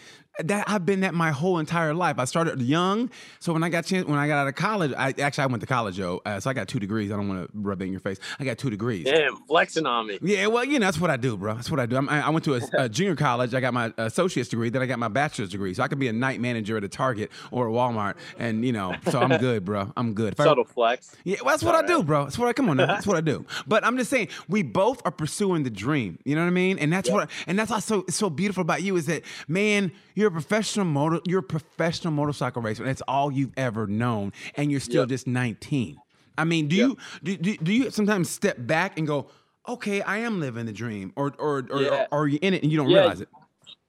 [0.45, 2.19] that I've been that my whole entire life.
[2.19, 3.11] I started young,
[3.41, 5.61] so when I got chance, when I got out of college, I actually I went
[5.63, 6.21] to college, yo.
[6.25, 7.11] Uh, so I got two degrees.
[7.11, 8.19] I don't want to rub it in your face.
[8.39, 9.05] I got two degrees.
[9.05, 10.19] Damn, flexing on me.
[10.23, 11.55] Yeah, well, you know, that's what I do, bro.
[11.55, 11.97] That's what I do.
[11.97, 13.55] I'm, I I went to a, a junior college.
[13.55, 14.69] I got my associate's degree.
[14.71, 15.75] Then I got my bachelor's degree.
[15.75, 18.15] So I could be a night manager at a Target or a Walmart.
[18.39, 19.93] And, you know, so I'm good, bro.
[19.97, 20.33] I'm good.
[20.35, 21.15] If I- Subtle flex.
[21.25, 22.25] yeah, well, that's what I do, bro.
[22.25, 22.77] That's what I come on.
[22.77, 22.87] Now.
[22.87, 23.45] That's what I do.
[23.69, 26.19] But I'm just saying, we both are pursuing the dream.
[26.25, 26.79] You know what I mean?
[26.79, 30.26] And that's what, and that's what's so so beautiful about you is that, man, you're
[30.29, 32.83] a professional motor, you're a professional motorcycle racer.
[32.83, 35.09] And that's all you've ever known, and you're still Yep.
[35.11, 36.01] just 19.
[36.39, 39.29] I mean, do you do, do do you sometimes step back and go,
[39.69, 42.07] okay, I am living the dream, or or or, Yeah.
[42.11, 42.99] or are you in it and you don't Yeah.
[42.99, 43.29] realize it?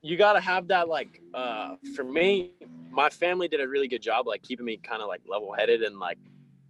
[0.02, 2.54] you got to have that like uh for me
[2.90, 5.82] my family did a really good job like keeping me kind of like level headed
[5.82, 6.18] and like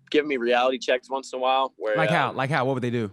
[0.10, 2.30] giving me reality checks once in a while where Like how?
[2.30, 2.66] um, Like how?
[2.66, 3.12] What would they do?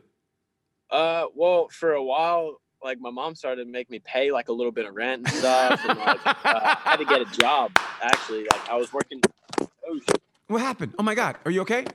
[0.90, 4.53] uh well for a while like my mom started to make me pay like a
[4.53, 7.72] little bit of rent and stuff and like uh, I had to get a job
[8.03, 9.20] actually like I was working
[9.61, 10.01] oh.
[10.49, 10.95] What happened?
[10.99, 11.87] Oh my God, are you okay?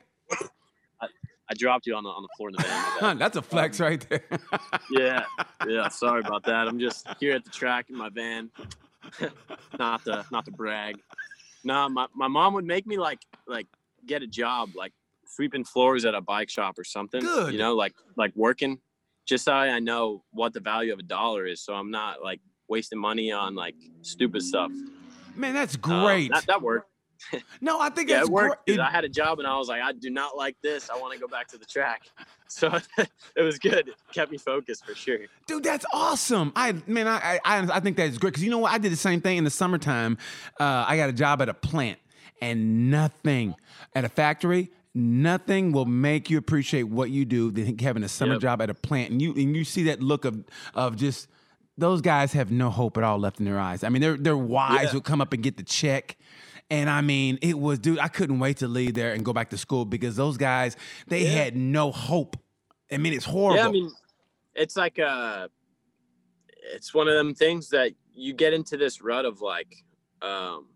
[1.51, 3.79] I dropped you on the on the floor in the van Huh, that's a flex
[3.79, 4.25] right there.
[4.91, 5.23] yeah
[5.67, 8.49] yeah sorry about that I'm just here at the track in my van
[9.77, 10.97] not to not to brag.
[11.63, 13.67] No, my, my mom would make me like like
[14.05, 14.93] get a job like
[15.25, 17.21] sweeping floors at a bike shop or something.
[17.21, 17.53] Good.
[17.53, 18.79] You know, like like working,
[19.29, 22.41] just so I know what the value of a dollar is, so I'm not like
[22.67, 24.71] wasting money on like stupid stuff.
[25.35, 26.31] Man, that's Um, great.
[26.31, 26.87] that, that worked.
[27.61, 28.69] no, I think Yeah, it worked.
[28.69, 30.89] I had a job and I was like, I do not like this.
[30.89, 32.01] I want to go back to the track.
[32.51, 33.89] So it was good.
[33.89, 35.19] It kept me focused for sure.
[35.45, 36.51] Dude, that's awesome.
[36.55, 38.73] I man, I I, I think that's great because you know what?
[38.73, 40.17] I did the same thing in the summertime.
[40.59, 41.99] Uh, I got a job at a plant,
[42.41, 43.53] and nothing
[43.93, 44.71] at a factory.
[44.95, 48.41] Nothing will make you appreciate what you do than having a summer Yep.
[48.41, 51.27] job at a plant, and you and you see that look of of just
[51.77, 53.83] those guys have no hope at all left in their eyes.
[53.83, 54.93] I mean, their their wives Yeah.
[54.95, 56.17] would come up and get the check.
[56.71, 59.49] And I mean, it was, dude, I couldn't wait to leave there and go back
[59.51, 60.75] to school because those guys,
[61.07, 61.29] they Yeah.
[61.43, 62.35] had no hope.
[62.91, 63.57] I mean, it's horrible.
[63.57, 63.91] Yeah, I mean,
[64.55, 65.47] it's like uh
[66.73, 69.73] it's one of them things that you get into this rut of like,
[70.21, 70.67] um,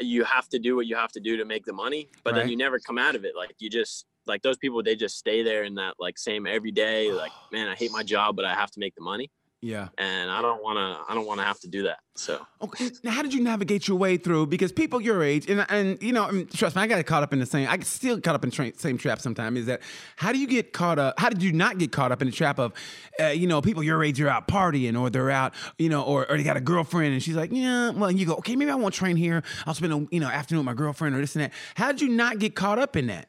[0.00, 2.40] you have to do what you have to do to make the money, but Right.
[2.40, 3.34] then you never come out of it.
[3.36, 6.72] Like you just like those people, they just stay there in that like same every
[6.72, 7.12] day.
[7.12, 9.30] Like, man, I hate my job, but I have to make the money,
[9.62, 9.88] yeah.
[9.98, 11.10] and I don't want to.
[11.10, 12.00] I don't want to have to do that.
[12.14, 14.46] So Okay, now how did you navigate your way through?
[14.46, 17.22] Because people your age, and and you know, I mean, trust me, I got caught
[17.22, 17.68] up in the same.
[17.68, 19.58] I get still caught up in tra- same trap sometimes.
[19.60, 19.80] Is that
[20.16, 21.18] how do you get caught up?
[21.18, 22.72] How did you not get caught up in the trap of,
[23.18, 26.30] uh, you know, people your age are out partying or they're out, you know, or,
[26.30, 28.70] or they got a girlfriend and she's like, yeah, well, and you go, okay, maybe
[28.70, 29.42] I won't train here.
[29.66, 31.52] I'll spend a you know afternoon with my girlfriend or this and that.
[31.74, 33.28] How did you not get caught up in that?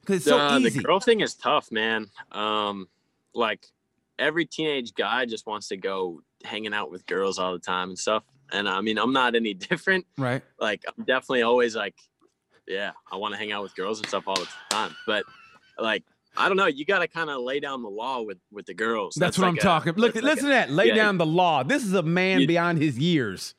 [0.00, 0.78] Because it's so Uh, easy.
[0.78, 2.06] The girl thing is tough, man.
[2.32, 2.88] Um,
[3.34, 3.66] like
[4.18, 7.98] every teenage guy just wants to go hanging out with girls all the time and
[7.98, 8.22] stuff.
[8.52, 10.06] And I mean, I'm not any different.
[10.18, 10.42] right?
[10.60, 11.94] Like, I'm definitely always like,
[12.68, 14.94] yeah, I want to hang out with girls and stuff all the time.
[15.06, 15.24] But
[15.78, 16.04] like,
[16.36, 16.66] I don't know.
[16.66, 19.14] You got to kind of lay down the law with with the girls.
[19.14, 19.92] That's, what like I'm a- talking.
[19.94, 20.70] Look, that's like listen a- to that.
[20.70, 20.94] Lay yeah.
[20.94, 21.62] down the law.
[21.62, 23.54] This is a man You- beyond his years.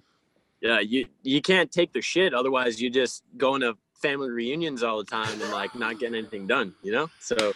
[0.61, 2.33] Yeah, you you can't take the shit.
[2.33, 6.47] Otherwise, you just going to family reunions all the time and like not getting anything
[6.47, 6.73] done.
[6.83, 7.09] You know.
[7.19, 7.53] So,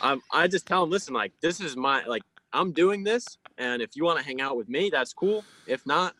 [0.00, 2.22] um, I just tell them, listen, like this is my like
[2.56, 3.24] I'm doing this,
[3.58, 5.44] and if you want to hang out with me, that's cool.
[5.66, 6.14] If not,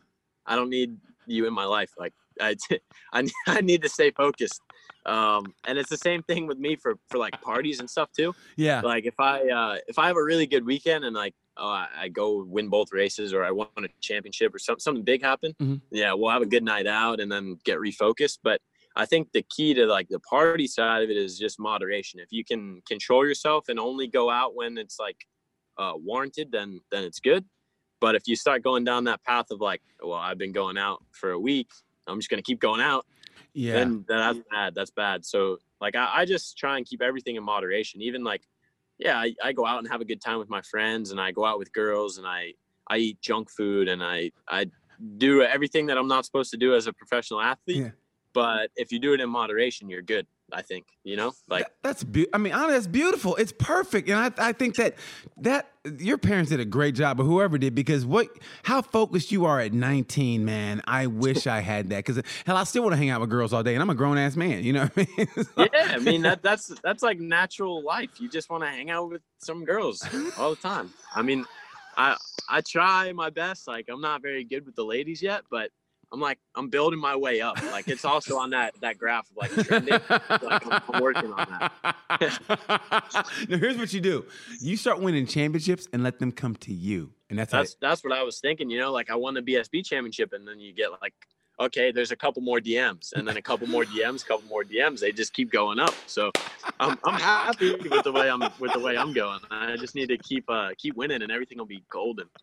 [0.45, 1.91] I don't need you in my life.
[1.97, 2.55] Like I
[3.13, 4.61] I need- I need to stay focused.
[5.05, 8.33] Um, and it's the same thing with me for for like parties and stuff too.
[8.57, 8.81] Yeah.
[8.81, 11.69] like if i uh if i have a really good weekend and like oh,
[12.03, 15.53] I, go win both races or i won a championship or something something big happen
[15.61, 15.79] Mhm.
[15.91, 18.59] yeah we'll have a good night out and then get refocused but
[18.97, 22.29] i think the key to like the party side of it is just moderation if
[22.31, 25.19] you can control yourself and only go out when it's like
[25.77, 27.45] uh warranted then then it's good
[27.99, 31.03] but if you start going down that path of like well i've been going out
[31.11, 31.69] for a week
[32.07, 33.05] i'm just going to keep going out
[33.53, 33.73] Yeah.
[33.73, 34.75] then then that's bad.
[34.75, 35.25] That's bad.
[35.25, 38.01] So like I, I just try and keep everything in moderation.
[38.01, 38.43] Even like,
[38.97, 41.31] yeah, I, I go out and have a good time with my friends and I
[41.31, 42.53] go out with girls and I
[42.89, 44.67] I eat junk food and I I
[45.17, 47.83] do everything that I'm not supposed to do as a professional athlete.
[47.83, 47.91] Yeah.
[48.33, 50.25] But if you do it in moderation, you're good.
[50.51, 53.35] I think you know, like That- that's be- I mean, honestly, that's beautiful.
[53.35, 54.95] It's perfect, and I, I think that
[55.37, 55.69] that
[55.99, 58.29] your parents did a great job, or whoever did, because what
[58.63, 60.81] how focused you are at 19, man.
[60.87, 63.51] I wish I had that, because hell, I still want to hang out with girls
[63.51, 64.63] all day, and I'm a grown ass man.
[64.63, 65.45] You know what I mean?
[65.73, 68.11] yeah, I mean that that's that's like natural life.
[68.19, 70.01] You just want to hang out with some girls
[70.37, 70.93] all the time.
[71.13, 71.45] I mean,
[71.97, 72.15] I
[72.49, 73.67] I try my best.
[73.67, 75.71] Like I'm not very good with the ladies yet, but
[76.11, 77.61] I'm like I'm building my way up.
[77.71, 79.99] Like it's also on that that graph of like trending.
[80.09, 81.47] Like I'm, I'm working on
[82.09, 83.27] that.
[83.49, 84.25] now here's what you do:
[84.61, 88.13] you start winning championships and let them come to you, and that's, That's that's what
[88.13, 88.69] I was thinking.
[88.69, 91.13] You know, like I won the BSB championship, and then you get like.
[91.59, 94.99] Okay, there's a couple more DMs, and then a couple more DMs, couple more DMs.
[94.99, 95.93] They just keep going up.
[96.05, 96.31] So,
[96.79, 99.39] I'm, I'm happy with the way I'm with the way I'm going.
[99.49, 102.27] I just need to keep uh keep winning, and everything will be golden.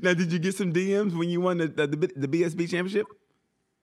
[0.00, 3.06] Now, did you get some DMs when you won the the, the, the BSB championship?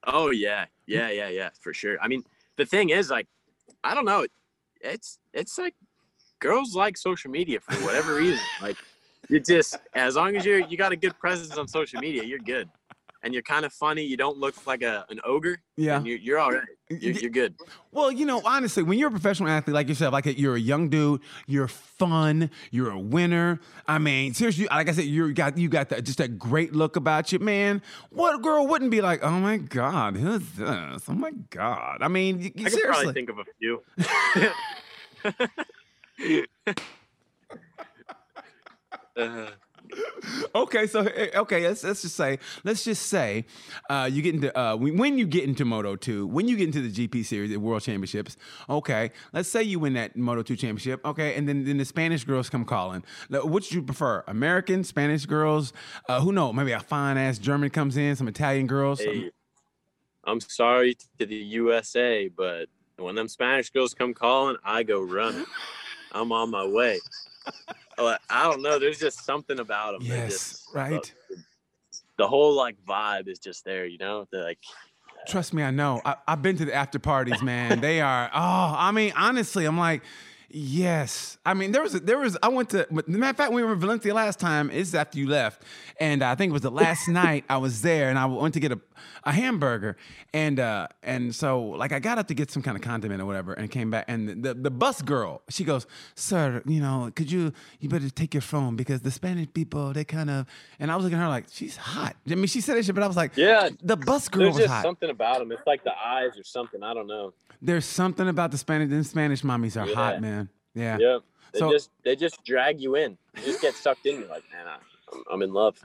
[0.06, 1.98] Oh yeah, yeah, yeah, yeah, for sure.
[2.02, 2.24] I mean,
[2.56, 3.28] the thing is, like,
[3.84, 4.26] I don't know,
[4.82, 5.76] it's it's like
[6.40, 8.40] girls like social media for whatever reason.
[8.62, 8.78] Like,
[9.28, 12.40] you just as long as you're you got a good presence on social media, you're
[12.40, 12.70] good,
[13.24, 14.04] and you're kind of funny.
[14.04, 15.62] You don't look like a an ogre.
[15.76, 15.98] Yeah.
[15.98, 16.64] and you're, you're all right.
[16.90, 17.56] You're, you're good.
[17.92, 20.90] Well, you know, honestly, when you're a professional athlete like yourself, like you're a young
[20.90, 23.60] dude, you're fun, you're a winner.
[23.88, 26.96] I mean, seriously, like I said, you got you got that just that great look
[26.96, 27.82] about you, man.
[28.10, 31.04] What girl wouldn't be like, oh my god, who's this?
[31.08, 32.02] Oh my god.
[32.02, 32.84] I mean, you, I could seriously.
[32.84, 33.84] probably think of a few.
[39.16, 39.50] uh,
[40.56, 43.46] okay, so eh, okay, let's let's just say let's just say
[43.90, 46.82] uh, you get into uh, when you get into Moto Two, when you get into
[46.82, 48.38] the GP Series, the World Championships.
[48.70, 51.04] Okay, let's say you win that Moto Two championship.
[51.06, 53.04] Okay, and then then the Spanish girls come calling.
[53.30, 55.74] Now, Which you prefer, American, Spanish girls?
[56.08, 56.54] Uh, who know?
[56.54, 59.04] Maybe a fine ass German comes in, some Italian girls.
[59.04, 59.32] some-
[60.26, 62.68] I'm sorry to the USA, but
[62.98, 65.46] when them Spanish girls come calling, I go running.
[66.12, 67.00] I'm on my way.
[67.98, 68.80] I don't know.
[68.80, 70.08] There's just something about them.
[70.08, 71.14] Yes, right.
[71.30, 71.38] The,
[72.18, 74.28] the whole like vibe is just there, you know.
[74.32, 74.60] They're like,
[75.28, 76.02] Trust me, I know.
[76.06, 77.82] I, I've been to the after parties, man.
[77.82, 78.30] they are.
[78.34, 80.02] Oh, I mean, honestly, I'm like,
[80.50, 81.38] yes.
[81.46, 82.38] I mean, there was a, there was.
[82.42, 82.88] I went to.
[82.90, 85.64] but Matter of fact, we were in Valencia last time, it's after you left,
[86.00, 88.60] and I think it was the last night I was there, and I went to
[88.60, 88.80] get a,
[89.24, 89.98] a hamburger,
[90.34, 93.26] and uh, and so like I got up to get some kind of condiment or
[93.26, 97.32] whatever, and came back, and the the bus girl, she goes, "Sir, you know, could
[97.32, 100.46] you you better take your phone because the Spanish people they kind of,"
[100.80, 102.16] and I was looking at her like, she's hot.
[102.30, 103.70] I mean, she said that shit, but I was like, yeah.
[103.82, 104.84] the bus girl There's was just hot.
[104.84, 105.52] something about them.
[105.52, 106.84] It's like the eyes or something.
[106.84, 107.34] I don't know.
[107.62, 108.90] There's something about the Spanish.
[108.90, 109.96] Them Spanish mommies are Yeah.
[109.96, 110.50] hot, man.
[110.74, 110.98] Yeah.
[111.00, 111.20] Yeah.
[111.54, 113.18] They So- just they just drag you in.
[113.38, 114.20] You just get sucked in.
[114.20, 114.78] You're like, man, I,
[115.14, 115.78] I'm, I'm in love,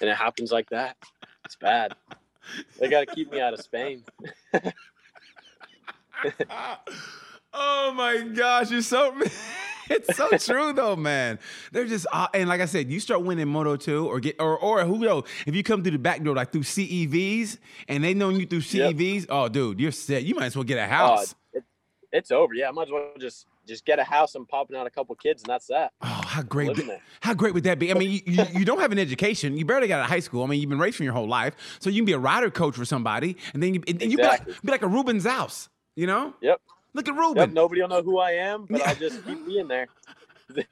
[0.00, 0.96] and it happens like that.
[1.44, 1.94] It's bad.
[2.78, 4.04] They got to keep me out of Spain.
[7.52, 9.14] oh my gosh, you're so.
[9.90, 11.38] it's so true though, man.
[11.72, 14.58] They're just uh, and like I said, you start winning Moto two or get or
[14.58, 18.14] or who knows if you come through the back door like through CEVs and they
[18.14, 18.94] know you through Yep.
[18.96, 19.26] CEVs.
[19.28, 20.24] Oh, dude, you're set.
[20.24, 21.34] You might as well get a Oh, house.
[21.52, 21.64] it,
[22.12, 22.54] it's over.
[22.54, 25.14] Yeah, I might as well just just get a house and popping out a couple
[25.14, 25.92] kids, and that's that.
[26.00, 26.70] Oh, how great!
[27.20, 27.90] How great would that be?
[27.90, 29.58] I mean, you, you, you don't have an education.
[29.58, 30.42] You barely got out of high school.
[30.42, 32.76] I mean, you've been racing your whole life, so you can be a rider coach
[32.76, 36.06] for somebody, and then you, and you be, like, be like a Rubens House, You
[36.06, 36.32] know?
[36.40, 36.62] Yep.
[36.94, 37.20] Look at Yep.
[37.20, 37.54] Ruben.
[37.54, 38.86] Nobody will know who I am, but.
[38.86, 39.88] I'll just keep being there.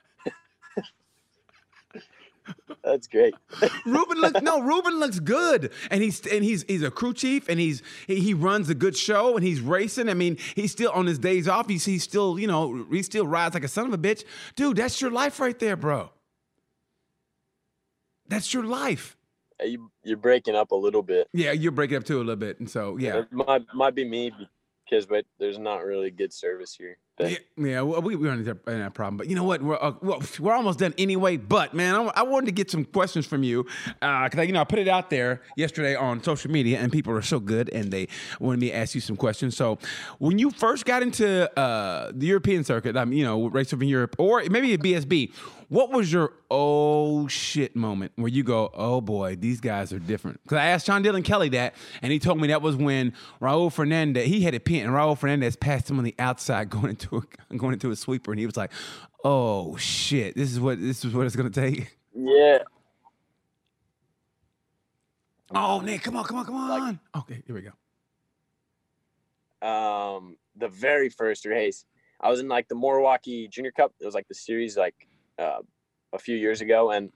[2.84, 3.34] That's great.
[3.86, 7.58] Ruben looks no, Ruben looks good, and he's and he's he's a crew chief, and
[7.58, 10.08] he's he, he runs a good show, and he's racing.
[10.08, 11.68] I mean, he's still on his days off.
[11.68, 14.76] He's he's still you know he still rides like a son of a bitch, dude.
[14.76, 16.10] That's your life right there, bro.
[18.28, 19.16] That's your life.
[19.64, 21.28] You, you're breaking up a little bit.
[21.32, 23.18] Yeah, you're breaking up too a little bit, and so yeah.
[23.20, 24.32] It might might be me
[24.88, 26.98] because but there's not really good service here.
[27.18, 29.62] Yeah, we we run into that, problem, but you know what?
[29.62, 29.94] We're uh,
[30.38, 31.38] we're almost done anyway.
[31.38, 33.64] But man, I, I wanted to get some questions from you
[34.00, 37.22] because you know I put it out there yesterday on social media, and people are
[37.22, 38.08] so good, and they
[38.38, 39.56] wanted me to ask you some questions.
[39.56, 39.78] So,
[40.18, 43.88] when you first got into uh, the European circuit, um, you know, race over in
[43.88, 45.32] Europe, or maybe a BSB,
[45.68, 50.42] what was your oh shit moment where you go, oh boy, these guys are different?
[50.42, 53.72] Because I asked Sean Dylan Kelly that, and he told me that was when Raul
[53.72, 57.05] Fernandez he had a pin, and Raul Fernandez passed him on the outside going into
[57.50, 58.72] a, going into a sweeper, and he was like,
[59.24, 61.96] oh shit, this is what this is what it's gonna take.
[62.14, 62.58] yeah,
[65.54, 67.00] Oh Nick, come on, come on, come on.
[67.18, 67.72] okay, here we go.
[69.66, 71.84] um, the very first race,
[72.20, 73.92] I was in like the Milwaukee Junior Cup.
[74.00, 74.94] It was like the series like
[75.38, 75.58] uh,
[76.12, 77.12] a few years ago, and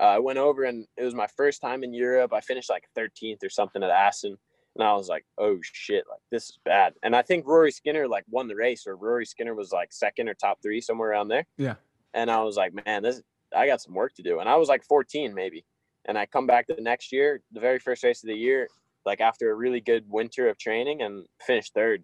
[0.00, 2.32] uh, I went over and it was my first time in Europe.
[2.32, 4.36] I finished like 13th or something at Assen,
[4.74, 8.08] and I was like, "Oh shit, like this is bad." And I think Rory Skinner
[8.08, 11.28] like won the race, or Rory Skinner was like second or top three somewhere around
[11.28, 11.46] there.
[11.56, 11.74] Yeah.
[12.14, 13.22] And I was like, "Man, this
[13.54, 15.64] I got some work to do." And I was like 14 maybe,
[16.06, 18.68] and I come back the next year, the very first race of the year,
[19.04, 22.02] like after a really good winter of training, and finished third.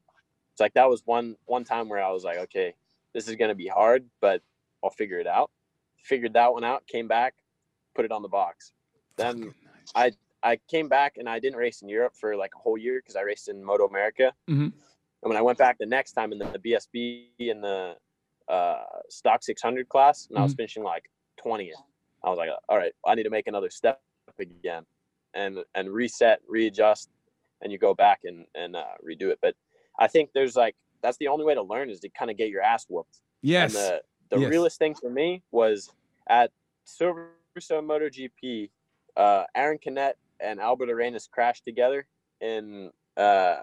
[0.52, 2.74] It's like that was one one time where I was like, "Okay,
[3.14, 4.42] this is gonna be hard, but
[4.84, 5.50] I'll figure it out."
[6.04, 6.86] Figured that one out.
[6.86, 7.34] Came back,
[7.94, 8.72] put it on the box.
[9.16, 9.52] Then
[9.94, 10.12] I
[10.42, 13.16] I came back and I didn't race in Europe for like a whole year because
[13.16, 14.32] I raced in Moto America.
[14.48, 14.72] Mhm.
[15.22, 17.96] And when I went back the next time in the, BSB in the
[18.48, 21.10] uh, stock 600 class, and I was finishing like
[21.44, 21.74] 20th,
[22.22, 24.00] I was like, all right, I need to make another step
[24.38, 24.86] again,
[25.34, 27.10] and and reset, readjust,
[27.60, 29.38] and you go back and and uh, redo it.
[29.42, 29.54] But
[29.98, 32.48] I think there's like that's the only way to learn is to kind of get
[32.48, 33.20] your ass whooped.
[33.42, 33.74] Yes.
[33.74, 34.50] And the the Yes.
[34.50, 35.90] realest thing for me was
[36.28, 36.52] at
[36.86, 38.70] Silverstone MotoGP,
[39.16, 42.06] uh, Aaron Canet and Albert Arenas crashed together
[42.40, 43.56] in uh,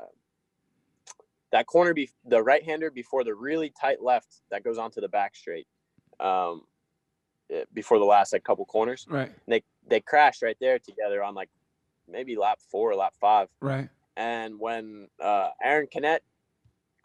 [1.52, 5.08] that corner, be- the right hander before the really tight left that goes onto the
[5.08, 5.68] back straight.
[6.20, 6.64] Um,
[7.52, 11.36] eh, before the last like couple corners, right, they they crashed right there together on
[11.36, 11.50] like
[12.08, 13.48] maybe lap four or lap five.
[13.62, 13.90] right.
[14.18, 16.24] And when uh, Aaron Canet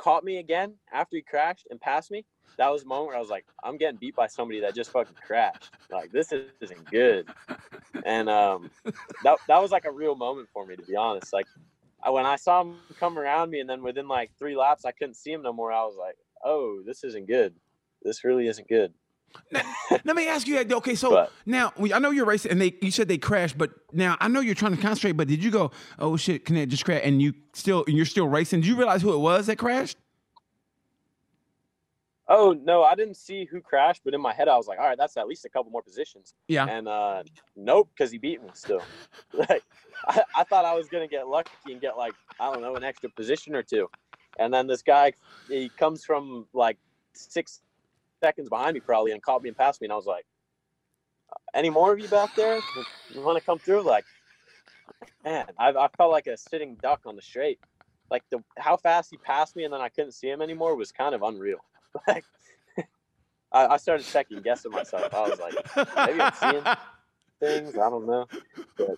[0.00, 2.24] caught me again after he crashed and passed me,
[2.56, 4.90] that was the moment where I was like, I'm getting beat by somebody that just
[4.90, 5.70] fucking crashed.
[5.90, 7.28] Like this isn't good.
[8.04, 8.70] And um,
[9.24, 11.32] that that was like a real moment for me, to be honest.
[11.34, 11.46] Like
[12.02, 14.92] I, when I saw him come around me, and then within like three laps, I
[14.92, 15.70] couldn't see him no more.
[15.70, 17.54] I was like, Oh, this isn't good.
[18.02, 18.94] This really isn't good.
[19.52, 20.58] Let me ask you.
[20.58, 23.58] Okay, so But- now we- I know you're racing, and they you said they crashed,
[23.58, 25.12] but now I know you're trying to concentrate.
[25.12, 27.00] But did you go, oh shit, Canet just crash?
[27.04, 28.60] And you still, and you're still racing.
[28.60, 29.96] Did you realize who it was that crashed?
[32.32, 34.86] Oh no, I didn't see who crashed, but in my head I was like, all
[34.86, 36.32] right, that's at least a couple more positions.
[36.46, 36.66] Yeah.
[36.66, 37.24] And uh,
[37.56, 38.82] nope, because he beat me still.
[39.32, 39.64] like
[40.06, 42.84] I, I thought I was gonna get lucky and get like I don't know an
[42.84, 43.90] extra position or two,
[44.38, 45.12] and then this guy
[45.48, 46.78] he comes from like
[47.14, 47.62] six
[48.20, 50.26] seconds behind me probably and caught me and passed me, and I was like,
[51.32, 52.60] uh, any more of you back there?
[53.12, 53.82] You want to come through?
[53.82, 54.04] Like,
[55.24, 57.58] man, I, I felt like a sitting duck on the straight.
[58.10, 60.92] Like the how fast he passed me and then I couldn't see him anymore was
[60.92, 61.58] kind of unreal.
[62.06, 62.24] Like
[63.52, 65.12] I, I started second guessing myself.
[65.12, 65.54] I was like,
[66.06, 66.64] maybe I'm seeing
[67.40, 67.76] things.
[67.76, 68.28] I don't know.
[68.76, 68.96] But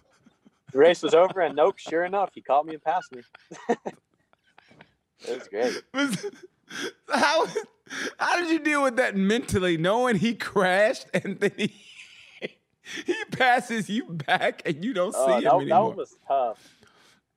[0.72, 3.22] the race was over, and nope, sure enough, he caught me and passed me.
[3.68, 5.82] it was great.
[7.08, 7.46] How
[8.18, 11.74] how did you deal with that mentally, knowing he crashed and then he
[13.06, 15.88] he passes you back and you don't oh, see Oh, him that, that anymore?
[15.88, 16.76] one was tough.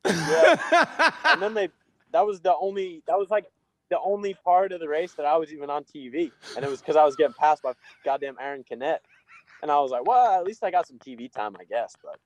[0.06, 1.12] Yeah.
[1.34, 1.70] and then they
[2.12, 3.46] that was the only that was like
[3.90, 6.80] the only part of the race that I was even on TV, and it was
[6.82, 7.74] because I was getting passed by
[8.04, 9.02] goddamn Aaron Canet,
[9.62, 11.96] and I was like, well, at least I got some TV time, I guess.
[12.04, 12.20] But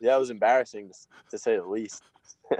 [0.00, 0.94] yeah, it was embarrassing to,
[1.30, 2.02] to say the least.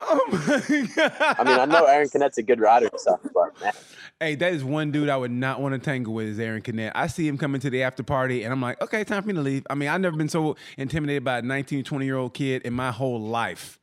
[0.00, 1.12] oh my god!
[1.38, 3.72] I mean, I know Aaron Canet's a good rider and stuff, but man,
[4.20, 6.92] Hey, that is one dude I would not want to tangle with is Aaron Canet.
[6.94, 9.34] I see him coming to the after party and I'm like, okay, time for me
[9.34, 9.66] to leave.
[9.68, 12.72] I mean, I've never been so intimidated by a 19, 20 year old kid in
[12.72, 13.78] my whole life.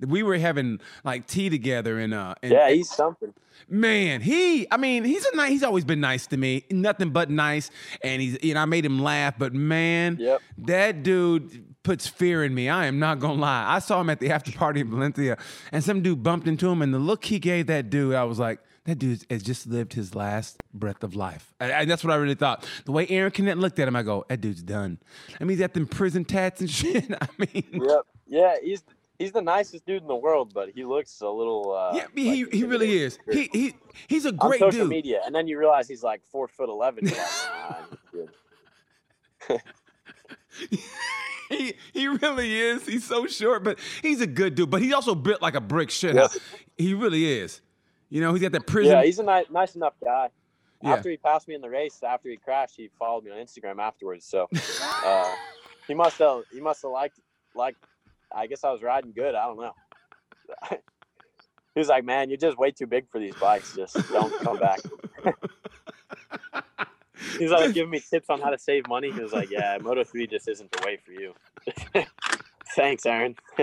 [0.00, 3.32] We were having like tea together and uh and yeah, he's something.
[3.68, 6.64] man, he I mean, he's a nice he's always been nice to me.
[6.70, 7.70] Nothing but nice.
[8.02, 10.42] And he's you know, I made him laugh, but man, Yep.
[10.66, 12.68] that dude puts fear in me.
[12.68, 13.64] I am not gonna lie.
[13.66, 15.38] I saw him at the after party in Valencia
[15.72, 18.38] and some dude bumped into him and the look he gave that dude, I was
[18.38, 21.54] like, that dude has just lived his last breath of life.
[21.58, 22.68] And, and that's what I really thought.
[22.84, 24.98] The way Aaron Canet looked at him, I go, that dude's done.
[25.40, 27.10] I mean, he's got them prison tats and shit.
[27.10, 28.02] I mean, Yep.
[28.26, 28.82] Yeah, he's
[29.18, 31.72] he's the nicest dude in the world, but he looks a little.
[31.72, 33.18] Uh, yeah, he, like he really is.
[33.32, 33.74] He he
[34.08, 34.90] he's a on great social dude.
[34.90, 37.10] media, and then you realize he's like four foot eleven.
[41.50, 41.74] You're like, nah, he's good.
[41.92, 42.86] he he really is.
[42.86, 44.70] He's so short, but he's a good dude.
[44.70, 46.38] But he's also built like a brick shit house.
[46.76, 47.60] He really is.
[48.10, 48.92] You know, he's got that prison.
[48.92, 50.30] Yeah, he's a nice, nice enough guy.
[50.82, 50.92] Yeah.
[50.94, 53.80] After he passed me in the race, after he crashed, he followed me on Instagram
[53.80, 54.24] afterwards.
[54.24, 54.48] So
[55.04, 55.34] uh,
[55.88, 57.18] he must have he must have liked
[57.54, 57.76] like
[58.34, 59.34] I guess I was riding good.
[59.34, 59.74] I don't know.
[60.70, 60.76] he
[61.80, 63.74] was like, "Man, you're just way too big for these bikes.
[63.74, 64.80] Just don't come back."
[67.38, 69.10] He's like giving me tips on how to save money.
[69.10, 71.34] He was like, "Yeah, Moto 3 just isn't the way for you."
[72.76, 73.36] Thanks, Aaron.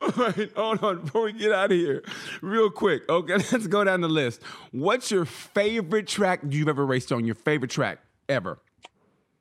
[0.00, 2.02] All right, hold on before we get out of here,
[2.40, 3.08] real quick.
[3.08, 4.42] Okay, let's go down the list.
[4.72, 7.24] What's your favorite track you've ever raced on?
[7.24, 8.58] Your favorite track ever?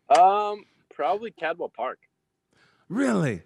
[0.09, 0.63] um,
[0.93, 1.99] probably Cadwell Park.
[2.89, 3.43] Really?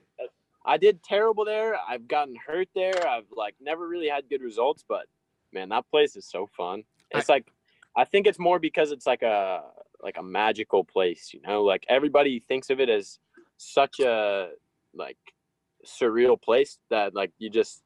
[0.63, 1.75] I did terrible there.
[1.89, 3.07] I've gotten hurt there.
[3.07, 5.07] I've like never really had good results, but
[5.51, 6.83] man, that place is so fun.
[7.11, 7.51] It's like
[7.95, 9.61] I think it's more because it's like a
[10.01, 11.63] like a magical place, you know?
[11.63, 13.19] Like everybody thinks of it as
[13.57, 14.49] such a
[14.93, 15.17] like
[15.85, 17.81] surreal place that like you just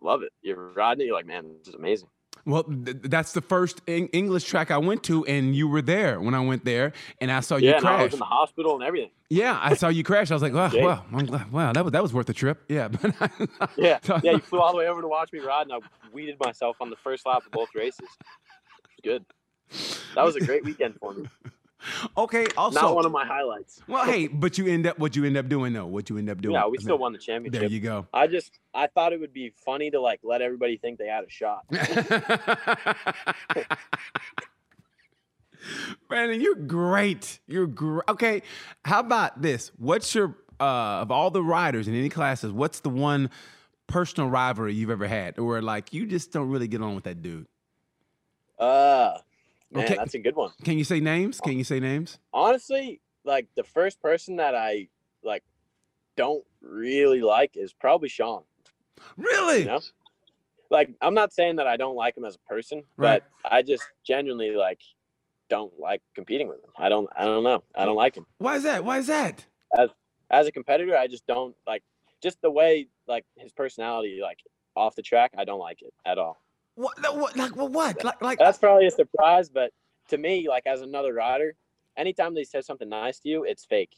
[0.00, 0.32] love it.
[0.42, 2.08] You're riding it, you're like, man, this is amazing.
[2.44, 6.20] Well, th- that's the first Eng- English track I went to, and you were there
[6.20, 8.12] when I went there, and I saw you yeah, and I was crash.
[8.14, 9.10] in the hospital and everything.
[9.30, 10.30] Yeah, I saw you crash.
[10.32, 10.84] I was like, wow, Yeah.
[10.84, 12.64] wow, I'm glad, wow, that was that was worth the trip.
[12.68, 13.14] Yeah, but
[13.76, 15.78] Yeah, yeah, you flew all the way over to watch me ride, and I
[16.12, 18.08] weeded myself on the first lap of both races.
[19.04, 19.24] Good.
[20.14, 21.28] That was a great weekend for me.
[22.16, 22.46] okay.
[22.56, 23.80] Also, Not one of my highlights.
[23.88, 25.86] well, hey, but you end up what you end up doing though.
[25.86, 26.54] What you end up doing?
[26.54, 27.60] Yeah, we still won the championship.
[27.60, 28.06] There you go.
[28.12, 31.24] I just I thought it would be funny to like let everybody think they had
[31.24, 31.64] a shot.
[36.08, 37.38] Brandon, you're great.
[37.46, 38.02] You're great.
[38.08, 38.42] Okay,
[38.84, 39.70] how about this?
[39.78, 42.52] What's your uh of all the riders in any classes?
[42.52, 43.30] What's the one
[43.86, 47.22] personal rivalry you've ever had, or like you just don't really get on with that
[47.22, 47.46] dude?
[48.58, 49.18] Uh
[49.72, 49.96] man, Okay.
[49.96, 50.52] that's a good one.
[50.64, 51.40] Can you say names?
[51.40, 52.18] Can you say names?
[52.32, 54.88] Honestly, like the first person that I
[55.22, 55.42] like
[56.16, 58.42] don't really like is probably Sean.
[59.16, 59.60] Really?
[59.60, 59.80] You know?
[60.70, 63.22] Like I'm not saying that I don't like him as a person, Right.
[63.42, 64.80] but I just genuinely like
[65.48, 66.70] don't like competing with him.
[66.78, 67.62] I don't I don't know.
[67.74, 68.26] I don't like him.
[68.38, 68.84] Why is that?
[68.84, 69.44] Why is that?
[69.76, 69.90] As
[70.30, 71.82] as a competitor, I just don't like
[72.22, 74.38] just the way like his personality like
[74.74, 76.41] off the track, I don't like it at all.
[76.74, 76.96] What?
[77.16, 77.70] what like what?
[77.70, 78.04] what?
[78.04, 79.70] Like like That's probably a surprise, but
[80.08, 81.54] to me, like as another rider,
[81.96, 83.96] anytime they say something nice to you, it's fake.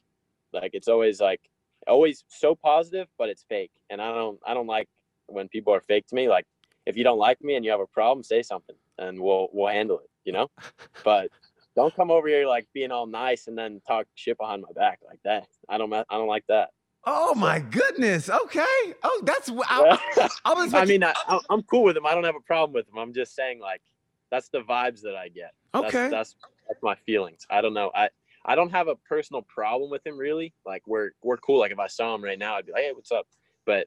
[0.53, 1.41] Like it's always like
[1.87, 3.73] always so positive, but it's fake.
[3.91, 4.89] And I don't I don't like
[5.27, 6.29] when people are fake to me.
[6.29, 6.47] Like
[6.87, 9.73] if you don't like me and you have a problem, say something and we'll we'll
[9.73, 10.49] handle it, you know?
[11.05, 11.31] But
[11.77, 15.01] don't come over here like being all nice and then talk shit behind my back
[15.07, 15.49] like that.
[15.69, 16.71] I don't I don't like that.
[17.07, 18.31] Oh my goodness.
[18.31, 18.95] Okay.
[19.03, 20.75] Oh, that's I, I was.
[20.75, 21.15] I mean, I,
[21.51, 22.07] I'm cool with him.
[22.07, 22.99] I don't have a problem with him.
[22.99, 23.83] I'm just saying, like,
[24.31, 25.53] that's the vibes that I get.
[25.73, 26.09] That's, Okay.
[26.09, 26.37] That's
[26.69, 27.47] that's my feelings.
[27.51, 27.91] I don't know.
[27.95, 28.09] I
[28.45, 30.53] I don't have a personal problem with him really.
[30.67, 31.61] Like we're we're cool.
[31.61, 33.27] Like if I saw him right now, I'd be like, hey, what's up?
[33.65, 33.87] But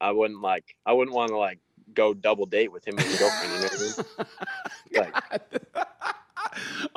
[0.00, 1.58] I wouldn't like I wouldn't want to like
[1.94, 3.52] go double date with him and his girlfriend.
[3.52, 4.26] You know what I mean?
[4.92, 5.86] Like,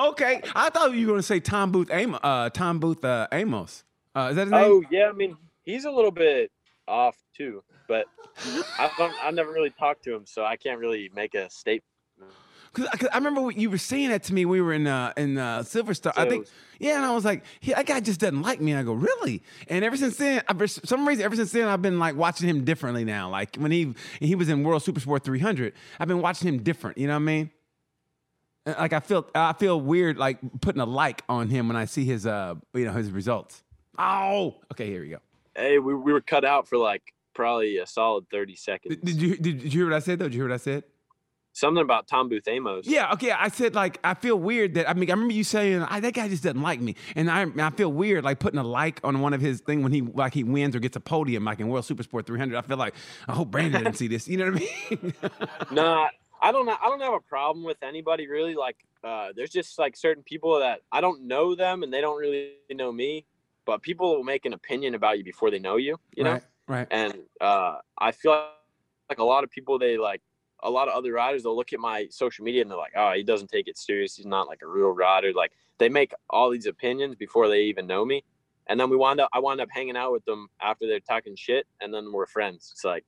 [0.00, 2.18] okay, I thought you were going to say Tom Booth, Amos.
[2.24, 3.84] Uh, Tom Booth uh, Amos.
[4.16, 4.64] Uh, is that his name?
[4.64, 6.50] oh yeah, I mean he's a little bit
[6.86, 8.06] off too, but
[8.78, 9.14] I don't.
[9.22, 11.84] I never really talked to him, so I can't really make a statement.
[12.72, 14.44] Cause, 'cause I remember what you were saying that to me.
[14.44, 16.12] when We were in uh, in uh, Silver Star.
[16.16, 18.72] I think, So- yeah, and I was like, he, that guy just doesn't like me.
[18.72, 19.42] And I go, really?
[19.68, 22.48] And ever since then, I, for some reason, ever since then, I've been like watching
[22.48, 23.30] him differently now.
[23.30, 26.98] Like when he he was in World Super Sport 300, I've been watching him different.
[26.98, 27.50] You know what I mean?
[28.66, 31.84] Uh, Like I feel I feel weird like putting a like on him when I
[31.84, 33.62] see his uh you know his results.
[33.96, 35.18] Oh, okay, here we go.
[35.56, 37.02] Hey, we, we were cut out for like
[37.34, 38.96] probably a solid 30 seconds.
[38.96, 40.26] Did, did you did, you hear what I said though?
[40.26, 40.84] Did you hear what I said?
[41.52, 42.84] Something about Tom Booth Amos.
[42.84, 43.30] Yeah, okay.
[43.30, 46.12] I said like I feel weird that I mean I remember you saying I, that
[46.12, 49.20] guy just doesn't like me, and I I feel weird like putting a like on
[49.20, 51.68] one of his thing when he like he wins or gets a podium like in
[51.68, 52.56] World Super Sport 300.
[52.56, 52.94] I feel like
[53.28, 54.26] I hope Brandon didn't see this.
[54.26, 55.14] You know what I mean?
[55.70, 56.08] Nah,
[56.42, 56.76] I don't know.
[56.82, 58.54] I don't have a problem with anybody really.
[58.54, 62.18] Like, uh, there's just like certain people that I don't know them and they don't
[62.18, 63.26] really know me,
[63.64, 66.32] but people will make an opinion about you before they know you, you know?
[66.32, 66.88] right, right.
[66.90, 68.48] And uh, I feel
[69.08, 70.22] like a lot of people, they like,
[70.62, 73.12] a lot of other riders, they'll look at my social media and they're like, oh,
[73.12, 74.16] he doesn't take it serious.
[74.16, 75.32] He's not like a real rider.
[75.34, 78.24] Like, they make all these opinions before they even know me.
[78.66, 81.36] And then we wind up, I wind up hanging out with them after they're talking
[81.36, 82.70] shit, and then we're friends.
[82.72, 83.04] It's like,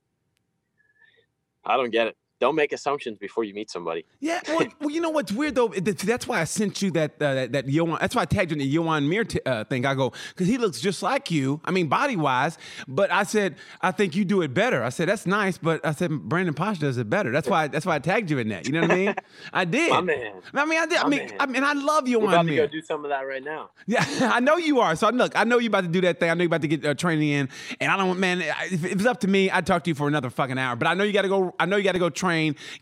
[1.64, 2.16] I don't get it.
[2.38, 4.04] Don't make assumptions before you meet somebody.
[4.20, 5.68] Yeah, well, well, you know what's weird though?
[5.68, 7.96] That's why I sent you that uh, that, that Joan.
[8.00, 9.86] That's why I tagged you in the Joan Mir t- uh, thing.
[9.86, 11.60] I go because he looks just like you.
[11.64, 12.58] I mean, body wise.
[12.86, 14.82] But I said I think you do it better.
[14.82, 17.30] I said that's nice, but I said Brandon Paasch does it better.
[17.32, 18.66] That's why that's why I tagged you in that.
[18.66, 19.14] You know what I mean?
[19.52, 19.90] I did.
[19.90, 20.34] My man.
[20.52, 20.98] I mean, I did.
[20.98, 21.36] I mean, man.
[21.40, 22.66] I mean, I love We're Joan about to Mir.
[22.66, 23.70] go do some of that right now.
[23.86, 24.94] Yeah, I know you are.
[24.94, 26.28] So look, I know you're about to do that thing.
[26.30, 27.48] I know you're about to get uh, training in,
[27.80, 28.42] and I don't, man.
[28.70, 30.76] If it was up to me, I'd talk to you for another fucking hour.
[30.76, 31.54] But I know you got to go.
[31.58, 32.25] I know you got to go train,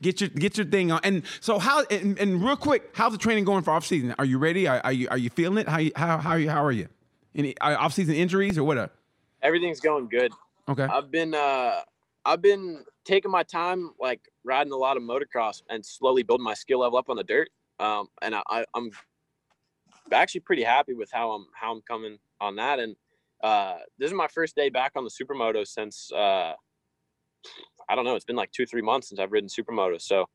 [0.03, 1.01] get your get your thing on.
[1.05, 1.85] And so how?
[1.91, 4.15] And, and real quick, how's the training going for off season?
[4.19, 4.67] Are you ready?
[4.67, 5.69] Are, are you are you feeling it?
[5.69, 6.89] How you, how how are you, how are you?
[7.35, 8.93] Any off season injuries or what?
[9.43, 10.33] Everything's going good.
[10.69, 10.85] Okay.
[10.85, 11.81] I've been uh
[12.25, 16.55] I've been taking my time like riding a lot of motocross and slowly building my
[16.55, 17.51] skill level up on the dirt.
[17.79, 18.91] Um and I, I I'm
[20.13, 22.79] actually pretty happy with how I'm how I'm coming on that.
[22.79, 22.97] And
[23.43, 26.55] uh this is my first day back on the supermoto since uh
[27.89, 30.01] I don't know, it's been like two, three months since I've ridden supermoto.
[30.01, 30.27] So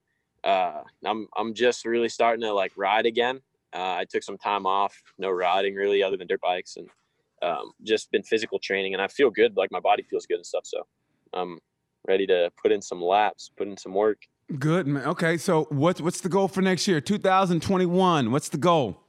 [0.43, 3.41] uh I'm I'm just really starting to like ride again.
[3.73, 6.89] Uh, I took some time off, no riding really other than dirt bikes and
[7.41, 9.55] um, just been physical training and I feel good.
[9.55, 10.65] Like my body feels good and stuff.
[10.65, 10.85] So
[11.33, 11.59] I'm
[12.07, 14.23] ready to put in some laps, put in some work.
[14.57, 15.05] Good man.
[15.05, 15.37] Okay.
[15.37, 16.99] So what's what's the goal for next year?
[16.99, 18.31] 2021.
[18.31, 19.03] What's the goal?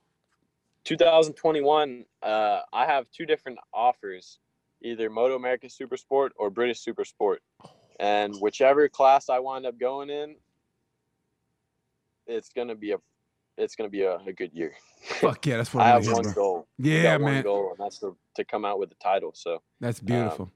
[0.84, 4.38] 2021, uh, I have two different offers,
[4.82, 7.43] either Moto America Super Sport or British Super Sport.
[8.01, 10.34] And whichever class I wind up going in,
[12.26, 12.96] it's gonna be a
[13.59, 14.72] it's gonna be a, a good year.
[15.03, 16.32] Fuck yeah, that's what I have one bro.
[16.32, 16.66] goal.
[16.78, 17.42] Yeah, got one man.
[17.42, 19.32] goal, and that's to, to come out with the title.
[19.34, 20.51] So That's beautiful.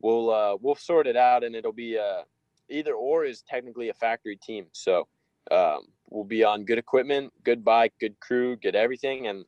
[0.00, 2.22] we'll uh, we'll sort it out, and it'll be uh,
[2.70, 4.66] either or is technically a factory team.
[4.72, 5.06] So
[5.50, 9.44] um, we'll be on good equipment, good bike, good crew, good everything, and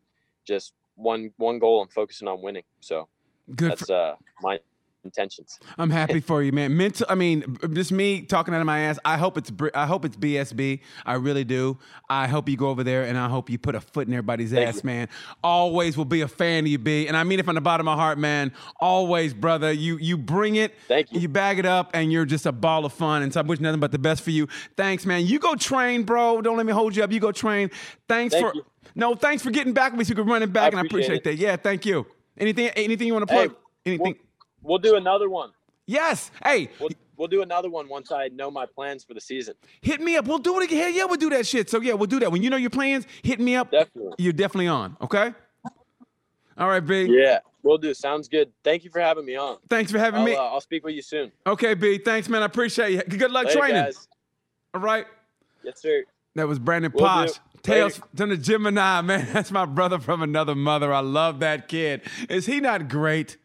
[0.46, 2.64] just one one goal and focusing on winning.
[2.80, 3.08] So
[3.54, 3.70] Good.
[3.70, 4.58] that's For, uh, my
[5.06, 5.58] intentions.
[5.78, 6.76] I'm happy for you, man.
[6.76, 7.06] Mental.
[7.08, 8.98] I mean, just me talking out of my ass.
[9.04, 9.50] I hope it's.
[9.74, 10.80] I hope it's BSB.
[11.04, 11.78] I really do.
[12.10, 14.50] I hope you go over there, and I hope you put a foot in everybody's
[14.52, 14.82] Thank ass, you.
[14.84, 15.08] man.
[15.42, 17.06] Always will be a fan of you, B.
[17.08, 18.52] And I mean it from the bottom of my heart, man.
[18.80, 19.72] Always, brother.
[19.72, 20.74] You you bring it.
[20.88, 21.20] Thank you.
[21.20, 23.22] You bag it up, and you're just a ball of fun.
[23.22, 24.48] And so I wish nothing but the best for you.
[24.76, 25.24] Thanks, man.
[25.26, 26.42] You go train, bro.
[26.42, 27.12] Don't let me hold you up.
[27.12, 27.70] You go train.
[28.08, 28.54] Thanks Thank for.
[28.54, 28.64] you.
[28.94, 30.84] No, thanks for getting back with me so you could run it back, and I
[30.84, 31.42] appreciate appreciate that.
[31.42, 32.06] Yeah, thank you.
[32.38, 32.68] Anything?
[32.70, 33.56] Anything you want to Hey, plug?
[33.84, 34.04] anything?
[34.18, 34.25] We'll
[34.78, 35.50] do another one.
[35.86, 36.30] yes.
[36.44, 39.54] Hey, We'll, we'll do another one once I know my plans for the season.
[39.80, 40.26] Hit me up.
[40.26, 40.94] We'll do it again.
[40.94, 41.70] Yeah, we'll do that shit.
[41.70, 42.30] So yeah, we'll do that.
[42.32, 43.70] When you know your plans, hit me up.
[43.70, 44.12] Definitely.
[44.18, 44.96] You're definitely on.
[45.00, 45.32] Okay.
[46.58, 47.04] All right, B.
[47.10, 47.92] Yeah, we'll do.
[47.92, 48.50] Sounds good.
[48.64, 49.58] Thank you for having me on.
[49.68, 50.34] Thanks for having I'll, me.
[50.34, 51.30] uh, I'll speak with you soon.
[51.46, 51.98] okay, B.
[51.98, 52.42] Thanks, man.
[52.42, 53.02] I appreciate you.
[53.18, 53.84] Good luck Later, training.
[53.84, 54.08] guys.
[54.74, 55.06] All right.
[55.62, 56.04] Yes, sir.
[56.34, 57.04] That was Brandon Will do.
[57.06, 57.38] Paasch.
[57.62, 58.06] Tales Later.
[58.16, 59.28] from the Gemini, man.
[59.32, 60.92] That's my brother from another mother.
[60.94, 62.02] I love that kid.
[62.30, 63.36] Is he not great?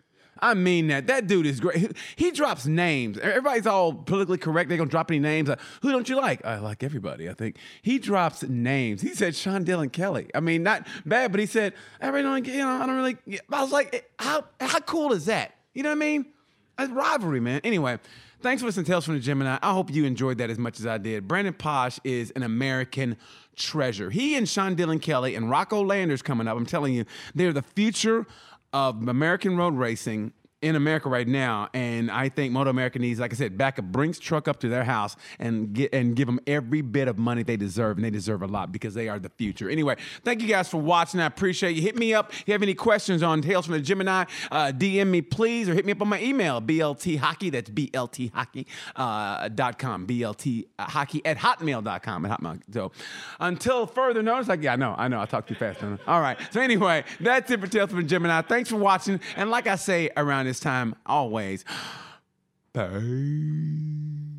[0.42, 1.08] I mean that.
[1.08, 1.96] That dude is great.
[2.16, 3.18] He, drops names.
[3.20, 4.70] Everybody's all politically correct.
[4.70, 5.50] They're gonna drop any names.
[5.50, 6.44] Uh, who don't you like?
[6.46, 7.30] I like everybody.
[7.30, 9.02] I think he drops names.
[9.02, 10.30] He said Sean Dylan Kelly.
[10.34, 12.48] I mean, not bad, but he said I don't.
[12.48, 13.18] You know, I don't really.
[13.52, 15.56] I was like, how how cool is that?
[15.74, 16.26] You know what I mean?
[16.78, 17.62] A rivalry, man.
[17.64, 18.00] Anyway,
[18.42, 19.58] thanks for listening to Tales from the Gemini.
[19.62, 21.28] I hope you enjoyed that as much as I did.
[21.28, 23.18] Brandon Paasch is an American
[23.56, 24.10] treasure.
[24.10, 26.58] He and Sean Dylan Kelly and Rocco Landers coming up.
[26.58, 28.26] I'm telling you, they're the future
[28.74, 33.34] of American road racing in America right now, and I think Moto America needs, like
[33.34, 36.39] I said, back a Brinks truck up to their house and get and give them
[36.45, 39.30] every bit of money they deserve, and they deserve a lot because they are the
[39.30, 39.70] future.
[39.70, 41.20] Anyway, thank you guys for watching.
[41.20, 41.82] I appreciate you.
[41.82, 44.26] Hit me up if you have any questions on Tales from the Gemini.
[44.51, 47.49] Uh, DM me please, or hit me up on my email BLT Hockey.
[47.49, 50.05] That's BLT Hockey uh, dot com.
[50.05, 52.62] BLT Hockey at hotmail.com at hotmail.
[52.72, 52.91] So
[53.39, 55.80] until further notice, like yeah, I know, I know, I talk too fast.
[56.05, 56.38] All right.
[56.51, 58.41] So anyway, that's it for Tales from the Gemini.
[58.41, 61.64] Thanks for watching, and like I say around this time, always.
[62.74, 64.30] Bye.